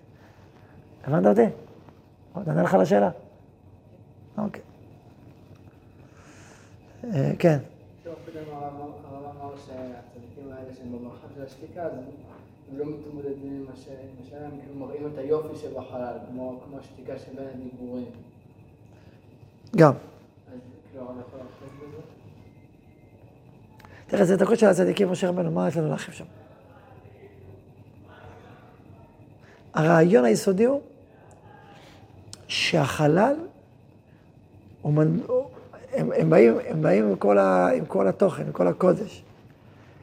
[1.04, 1.45] הבנת אותי?
[2.47, 3.10] נענה לך על השאלה.
[4.38, 4.62] אוקיי.
[7.04, 7.58] אה, כן.
[8.52, 11.82] הרב אמר שהצדיקים האלה שהם במרחב של השתיקה,
[12.78, 17.13] לא מתמודדים עם הש- עם השאלה, הם כאילו מראים את היופי שבחלל, כמו כמו השתיקה
[17.20, 18.05] שבין הדיבורים.
[19.76, 19.93] גם.
[19.93, 20.59] אז
[20.91, 22.01] כאילו הרב יכול להרחיב בזה?
[24.07, 26.26] תראה, זה דקות של הצדיקים, משה רבנו, מה יש לנו להרחיב שם?
[29.74, 30.82] הרעיון היסודי הוא
[32.47, 33.36] שהחלל,
[34.82, 35.20] הוא מנ...
[35.93, 37.67] הם, הם, באים, הם באים עם כל, ה...
[37.70, 39.24] עם כל התוכן, עם כל הקודש.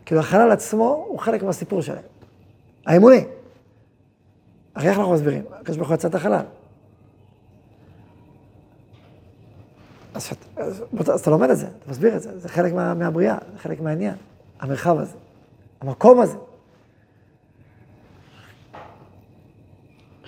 [0.06, 2.02] כאילו החלל עצמו הוא חלק מהסיפור שלהם.
[2.86, 3.24] האמוני.
[4.74, 5.44] הרי איך אנחנו מסבירים?
[5.52, 6.44] הקדוש ברוך הוא יצא את החלל.
[10.14, 13.38] אז, אז, אז אתה לומד את זה, אתה מסביר את זה, זה חלק מה, מהבריאה,
[13.52, 14.14] זה חלק מהעניין,
[14.60, 15.16] המרחב הזה,
[15.80, 16.36] המקום הזה.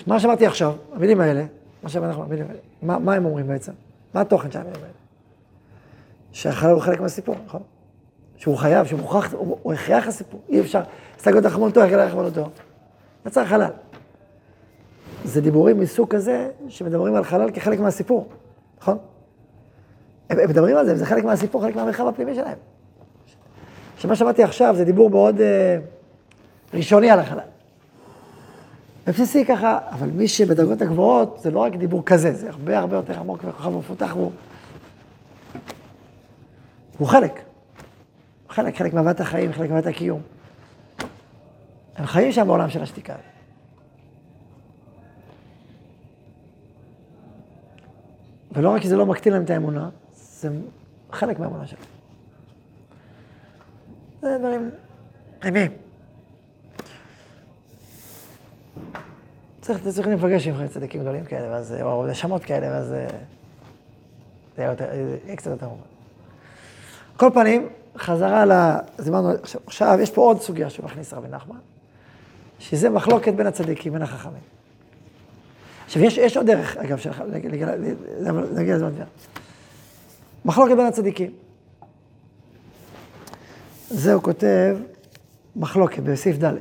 [0.06, 1.44] מה שאמרתי עכשיו, המילים האלה,
[1.82, 3.72] מה שאנחנו, המילים האלה, מה, מה הם אומרים בעצם?
[4.14, 4.92] מה התוכן של המילים האלה?
[6.32, 7.62] שהחלל הוא חלק מהסיפור, נכון?
[8.38, 10.80] שהוא חייב, שהוא מוכרח, הוא, הוא הכרח הסיפור, אי אפשר,
[11.16, 12.48] הסתגלות רחמונתו, הכרח רחמונתו.
[13.26, 13.70] יצא חלל.
[15.24, 18.28] זה דיבורים מסוג כזה, שמדברים על חלל כחלק מהסיפור,
[18.80, 18.98] נכון?
[20.30, 22.58] הם, הם מדברים על זה, וזה חלק מהסיפור, חלק מהמרחב הפנימי שלהם.
[23.98, 25.78] שמה שאמרתי עכשיו זה דיבור מאוד אה,
[26.74, 27.40] ראשוני על החלל.
[29.06, 33.18] בבסיסי ככה, אבל מי שבדרגות הגבוהות, זה לא רק דיבור כזה, זה הרבה הרבה יותר
[33.18, 34.16] עמוק וחכם ומפותח.
[36.98, 37.47] הוא חלק.
[38.58, 40.22] חלק, חלק מהבאת החיים, חלק מהבאת הקיום.
[41.96, 43.14] הם חיים שם בעולם של השתיקה.
[48.52, 50.48] ולא רק שזה לא מקטין להם את האמונה, זה
[51.12, 51.82] חלק מהאמונה שלהם.
[54.20, 54.70] זה דברים
[55.38, 55.70] פנימיים.
[59.60, 63.06] צריך, צריכים להיפגש עם צדיקים גדולים כאלה, ואז, או נשמות כאלה, ואז זה
[64.58, 64.88] יהיה, יותר,
[65.24, 65.82] יהיה קצת יותר מובן.
[67.16, 67.68] כל פנים,
[67.98, 68.52] חזרה ל...
[68.98, 71.58] אז אמרנו, עכשיו, עכשיו, יש פה עוד סוגיה שמכניס רבי נחמן,
[72.58, 74.42] שזה מחלוקת בין הצדיקים, בין החכמים.
[75.86, 77.10] עכשיו, יש, יש עוד דרך, אגב, של,
[78.52, 79.04] להגיע לזמן דבר.
[80.44, 81.30] מחלוקת בין הצדיקים.
[83.90, 84.76] זה הוא כותב
[85.56, 86.54] מחלוקת בסעיף ד'.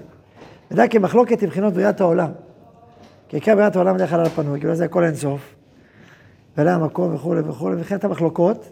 [0.71, 2.29] ודאי כי מחלוקת היא מבחינות בריאת העולם.
[3.29, 5.55] כי עיקר בריאת העולם בדרך כלל על הפנוי, כאילו זה הכל אינסוף,
[6.57, 8.69] ואלה המקום וכולי וכולי, מבחינת המחלוקות,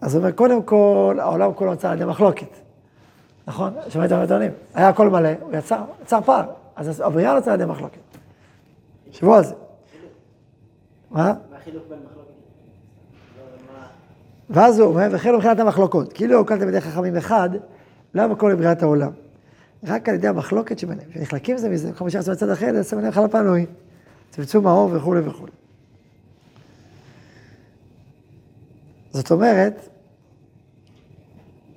[0.00, 2.46] אז הוא אומר, קודם כל, העולם כולו נוצר על ידי מחלוקת.
[3.46, 3.72] נכון?
[3.88, 4.50] שמעתם מה טוענים?
[4.74, 6.44] היה הכל מלא, הוא יצר, יצר פער.
[6.76, 7.98] אז הבריאה נוצרה על ידי מחלוקת.
[9.10, 9.54] תחשבו על זה.
[11.10, 11.26] מה?
[11.26, 11.32] לא,
[14.50, 17.50] ואז הוא אומר, וכן מבחינת המחלוקות, כאילו הוקל תלמידי חכמים אחד,
[18.14, 19.10] לא המקום לבריאת העולם.
[19.84, 23.28] רק על ידי המחלוקת שביניהם, שנחלקים זה מזה, חמישה עשרה בצד אחר, זה סימני חלל
[23.28, 23.66] פנוי,
[24.30, 25.52] צמצום האור וכולי וכולי.
[29.10, 29.88] זאת אומרת,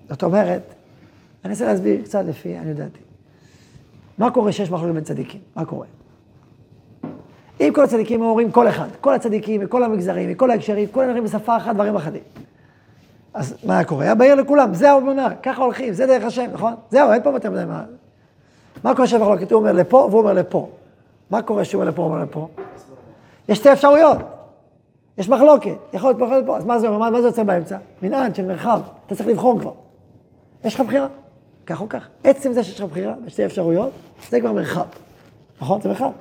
[0.10, 0.74] זאת אומרת,
[1.46, 3.00] אני אנסה להסביר קצת לפי, אני יודעתי.
[4.18, 5.42] מה קורה שיש מחלוקת בין צדיקים?
[5.56, 5.86] מה קורה?
[7.60, 11.58] אם כל הצדיקים אומרים כל אחד, כל הצדיקים, מכל המגזרים, מכל ההקשרים, כולם אומרים בשפה
[11.58, 12.24] אחת דברים אחדים.
[13.34, 14.04] אז מה קורה?
[14.06, 16.74] היה בהיר לכולם, זה האמונה, ככה הולכים, זה דרך השם, נכון?
[16.92, 17.84] זהו, אין פה יותר מדי מה...
[18.84, 19.52] מה קורה שבמחלוקת?
[19.52, 20.70] הוא אומר לפה והוא אומר לפה.
[21.30, 22.48] מה קורה שהוא אומר לפה, הוא אומר לפה?
[23.50, 24.18] יש שתי אפשרויות.
[25.18, 26.90] יש מחלוקת, יכול להיות מחלוקת פה, אז מה זה?
[26.90, 27.78] מה, מה זה יוצא באמצע?
[28.02, 29.72] מנעד של מרחב, אתה צריך לבחור כבר.
[30.64, 31.08] יש לך בחירה,
[31.66, 32.08] כך או כך.
[32.24, 33.92] עצם זה שיש לך בחירה בשתי אפשרויות,
[34.30, 34.86] זה כבר מרחב.
[35.62, 35.82] נכון?
[35.82, 36.12] זה מרחב.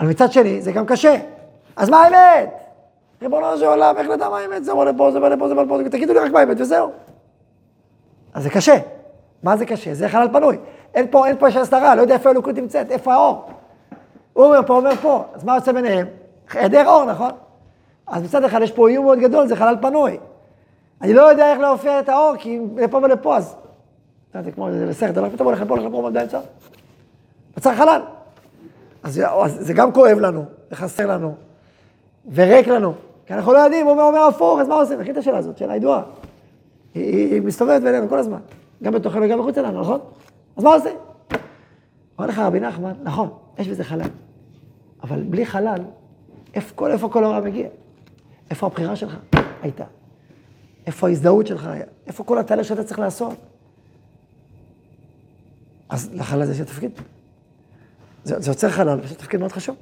[0.00, 1.16] אבל מצד שני, זה גם קשה.
[1.76, 2.50] אז מה האמת?
[3.22, 4.64] ריבונו של עולם, איך נדע מה האמת?
[4.64, 6.90] זה אומר לפה, זה אומר לפה, זה אומר לפה, תגידו לי רק מה האמת וזהו.
[8.34, 8.76] אז זה קשה.
[9.42, 9.94] מה זה קשה?
[9.94, 10.58] זה חלל פנוי.
[10.94, 13.44] אין פה, אין פה יש הסתרה, לא יודע איפה האלוקות נמצאת, איפה האור.
[14.32, 16.06] הוא אומר פה, אומר פה, אז מה יוצא ביניהם?
[16.56, 17.30] היעדר אור, נכון?
[18.06, 20.18] אז מצד אחד יש פה איום מאוד גדול, זה חלל פנוי.
[21.02, 23.56] אני לא יודע איך להופיע את האור, כי לפה ולפה, אז...
[24.44, 26.40] זה כמו זה בסרט, הולך פתאום הולך לפה, הולך לפה, עומד באמצע.
[27.56, 28.00] נוצר חלל.
[29.02, 31.34] אז, זה גם כואב לנו, זה חסר לנו,
[32.34, 32.92] וריק לנו,
[33.26, 35.00] כי אנחנו לא יודעים, הוא אומר, הפוך, אז מה עושים?
[35.00, 36.02] מכין את השאלה הזאת, שאלה ידועה.
[36.94, 38.38] היא, מסתובבת בינינו כל הזמן,
[38.82, 40.00] גם בתוכנו וגם מחוץ אלינו, נכון?
[40.56, 40.96] אז מה עושים?
[42.18, 43.28] אומר לך רבי נחמן, נכון,
[43.58, 44.08] יש בזה חלל,
[45.02, 45.80] אבל בלי חלל,
[46.54, 47.68] איפה איפה כל העולם מגיע?
[48.50, 49.16] איפה הבחירה שלך
[49.62, 49.84] הייתה?
[50.86, 51.84] איפה ההזדהות שלך היה?
[52.06, 53.34] איפה כל התהליך שאתה צריך לעשות?
[55.88, 56.90] אז לחלל הזה יש תפקיד.
[58.24, 59.76] זה, זה יוצר חלל, וזה תפקיד מאוד חשוב.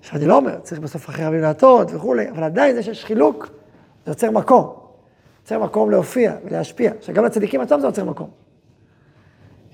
[0.00, 3.48] עכשיו, אני לא אומר, צריך בסוף אחרי רבים להטות וכולי, אבל עדיין זה שיש חילוק,
[4.04, 4.74] זה יוצר מקום.
[5.40, 6.92] יוצר מקום להופיע ולהשפיע.
[6.98, 8.30] עכשיו, גם לצדיקים עצמם זה יוצר מקום.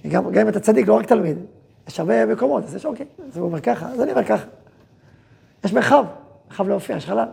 [0.08, 1.38] גם, גם אם אתה צדיק, לא רק תלמיד,
[1.88, 4.46] יש הרבה מקומות, אז יש אוקיי, אז הוא אומר ככה, אז אני אומר ככה.
[5.64, 6.04] יש מרחב,
[6.48, 7.28] מרחב להופיע, יש חלל.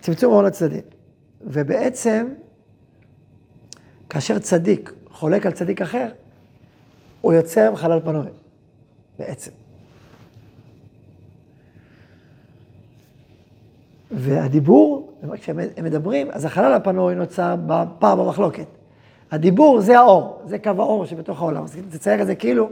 [0.00, 0.80] צמצום ההון הצדדי.
[1.40, 2.28] ובעצם,
[4.10, 6.08] כאשר צדיק חולק על צדיק אחר,
[7.20, 8.26] הוא יוצר חלל פנוי,
[9.18, 9.50] בעצם.
[14.10, 18.66] והדיבור, כשהם הם מדברים, אז החלל הפנוי נוצר בפער במחלוקת.
[19.30, 21.64] הדיבור זה האור, זה קו האור שבתוך העולם.
[21.64, 22.70] אז תצייר את זה כאילו,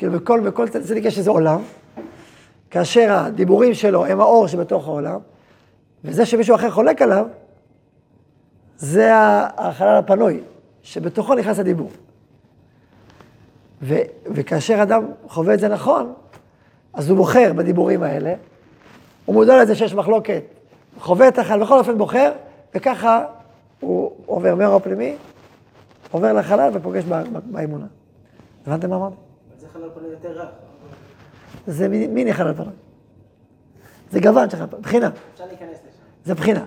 [0.00, 1.60] כאילו בכל, בכל צדיק יש איזה עולם,
[2.70, 5.18] כאשר הדיבורים שלו הם האור שבתוך העולם,
[6.04, 7.26] וזה שמישהו אחר חולק עליו,
[8.76, 9.10] זה
[9.56, 10.40] החלל הפנוי,
[10.82, 11.90] שבתוכו נכנס הדיבור.
[13.82, 13.94] ו,
[14.26, 16.12] וכאשר אדם חווה את זה נכון,
[16.92, 18.34] אז הוא בוחר בדיבורים האלה,
[19.24, 20.42] הוא מודע לזה שיש מחלוקת,
[21.00, 22.32] חווה את החלל, בכל אופן בוחר,
[22.74, 23.24] וככה
[23.80, 25.16] הוא עובר מהאור הפנימי,
[26.10, 27.04] עובר לחלל ופוגש
[27.44, 27.86] באמונה.
[28.66, 29.29] הבנתם מה אמרתי?
[29.80, 30.44] זה חלל פנוי יותר.
[31.66, 32.72] זה מיני, מיני חלל פנוי.
[34.10, 35.10] זה גוון של חלל פנוי, בחינה.
[35.34, 36.02] אפשר להיכנס לשם.
[36.24, 36.64] זה בחינה.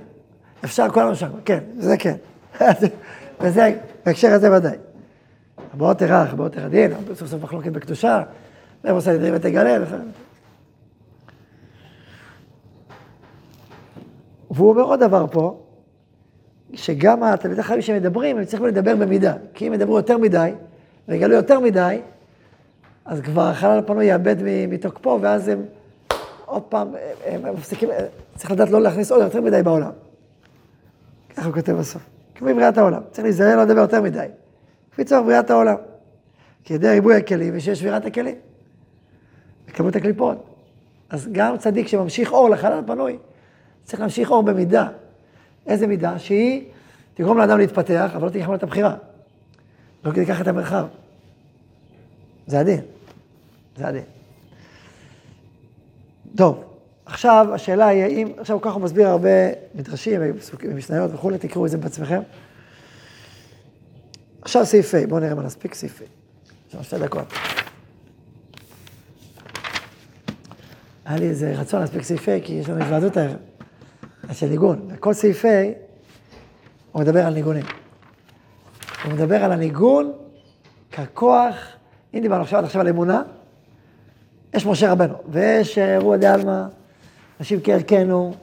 [0.64, 2.16] אפשר, כולנו שם, כן, זה כן.
[3.42, 4.78] וזה, בהקשר הזה ודאי.
[5.74, 8.24] הרבה יותר רך, הרבה יותר עדין, סוף סוף מחלוקת בקדושה,
[8.84, 9.96] והם עושה נדרים ותגלה וכו'.
[14.52, 15.64] והוא אומר עוד דבר פה,
[16.74, 19.34] שגם התלמידי חכמים שמדברים, הם צריכים לדבר במידה.
[19.54, 20.52] כי אם ידברו יותר מדי,
[21.08, 22.02] ויגלו יותר מדי,
[23.06, 24.36] אז כבר החלל הפנוי יאבד
[24.68, 25.66] מתוקפו, ואז הם
[26.46, 26.96] עוד פעם,
[27.26, 27.90] הם, מפסיקים,
[28.36, 29.92] צריך לדעת לא להכניס עוד יותר מדי בעולם.
[31.36, 32.02] ככה הוא כותב בסוף.
[32.36, 34.26] כמו בבריאת העולם, צריך להיזהר לא לדבר יותר מדי.
[34.92, 35.76] כפי צורך בריאת העולם.
[36.64, 38.36] כי ידי ריבוי הכלים ושיש שבירת הכלים.
[39.68, 40.46] וכמות הקליפות.
[41.10, 43.18] אז גם צדיק שממשיך אור לחלל הפנוי,
[43.84, 44.88] צריך להמשיך אור במידה.
[45.66, 46.20] איזה מידה?
[46.20, 46.64] שהיא
[47.14, 48.96] תגרום לאדם להתפתח, אבל לא תיקח לו את הבחירה.
[50.04, 50.86] לא תיקח את המרחב.
[52.48, 52.93] זה הדין.
[53.78, 54.04] זה הדין.
[56.36, 56.64] טוב,
[57.06, 59.30] עכשיו השאלה היא האם, עכשיו ככה הוא מסביר הרבה
[59.76, 60.22] מדרשים
[60.64, 62.22] ומשניות וכולי, תקראו את זה בעצמכם.
[64.42, 66.06] עכשיו סעיף ה', בואו נראה מה נספיק סעיף ה'.
[66.68, 67.34] יש לנו שתי דקות.
[71.06, 73.38] היה לי איזה רצון להספיק סעיף ה', כי יש לנו התוועדות הערב,
[74.32, 74.88] של ניגון.
[74.90, 75.50] וכל סעיף ה',
[76.92, 77.66] הוא מדבר על ניגונים.
[79.04, 80.14] הוא מדבר על הניגון
[80.92, 81.56] ככוח,
[82.14, 83.24] אם דיברנו עכשיו עד עכשיו על אמונה,
[84.54, 86.64] יש משה רבנו, ויש רוח דה עלמא,
[87.40, 88.34] אנשים כערכנו,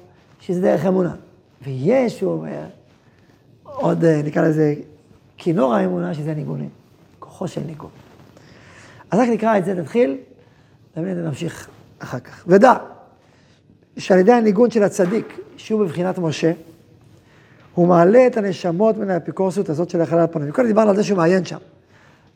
[0.40, 1.14] שזה דרך אמונה.
[1.62, 2.64] ויש, הוא אומר,
[3.64, 4.74] עוד נקרא לזה
[5.36, 6.68] כינור האמונה, שזה ניגונים,
[7.18, 7.90] כוחו של ניגון.
[9.10, 10.16] אז רק נקרא את זה, נתחיל,
[10.96, 12.44] ונמשיך אחר כך.
[12.46, 12.74] ודע,
[13.98, 16.52] שעל ידי הניגון של הצדיק, שהוא בבחינת משה,
[17.74, 20.52] הוא מעלה את הנשמות מן האפיקורסות הזאת של החלל הפנים.
[20.52, 21.58] קודם דיברנו על זה שהוא מעיין שם.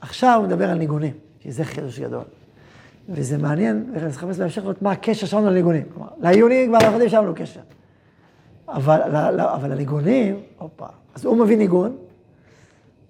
[0.01, 1.13] עכשיו הוא מדבר על ניגונים,
[1.45, 2.25] שזה חידוש גדול.
[3.09, 5.83] וזה מעניין, וצריך לחפש בהמשך לראות מה הקשר שלנו לניגונים.
[5.95, 7.61] כלומר, לעיונים כבר אנחנו יודעים שהיה לנו קשר.
[8.69, 11.97] אבל, לא, אבל לניגונים, הופה, אז הוא מביא ניגון,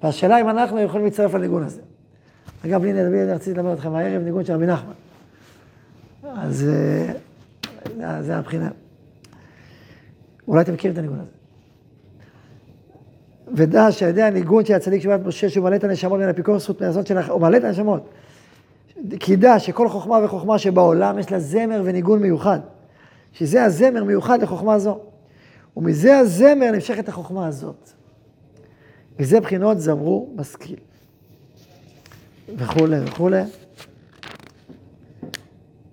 [0.03, 1.81] והשאלה אם אנחנו יכולים להצטרף לניגון הזה.
[2.65, 4.93] אגב, הנה, אני רציתי לדבר איתכם הערב, ניגון של רבי נחמן.
[6.37, 7.13] אז זה,
[8.21, 8.69] זה הבחינה.
[10.49, 11.31] אולי אתם מכירים את הניגון הזה.
[13.55, 16.29] ודע שעל ידי הניגון של הצדיק שבעת משה, שהוא מעלה את הנשמות מן
[17.07, 18.09] של, הוא מעלה את הנשמות.
[19.21, 22.61] כי דע שכל חוכמה וחוכמה שבעולם יש לה זמר וניגון מיוחד.
[23.33, 25.01] שזה הזמר מיוחד לחוכמה זו.
[25.77, 27.91] ומזה הזמר נמשכת החוכמה הזאת.
[29.19, 30.79] וזה בחינות זמרו משכיל.
[32.57, 33.43] וכולי וכולי.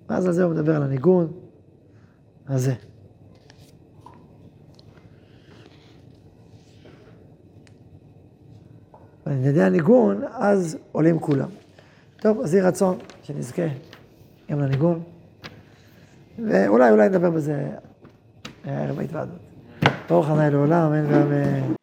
[0.08, 1.32] ואז על זה הוא מדבר על הניגון
[2.48, 2.74] הזה.
[9.26, 11.61] ועל ידי הניגון, אז עולים כולם.
[12.22, 13.62] טוב, אז יהי רצון שנזכה
[14.50, 15.02] גם לניגון,
[16.46, 17.66] ואולי, אולי נדבר בזה
[18.64, 19.38] הערב בהתוועדות.
[20.08, 21.81] ברוך ה' לעולם, אמן ואמן.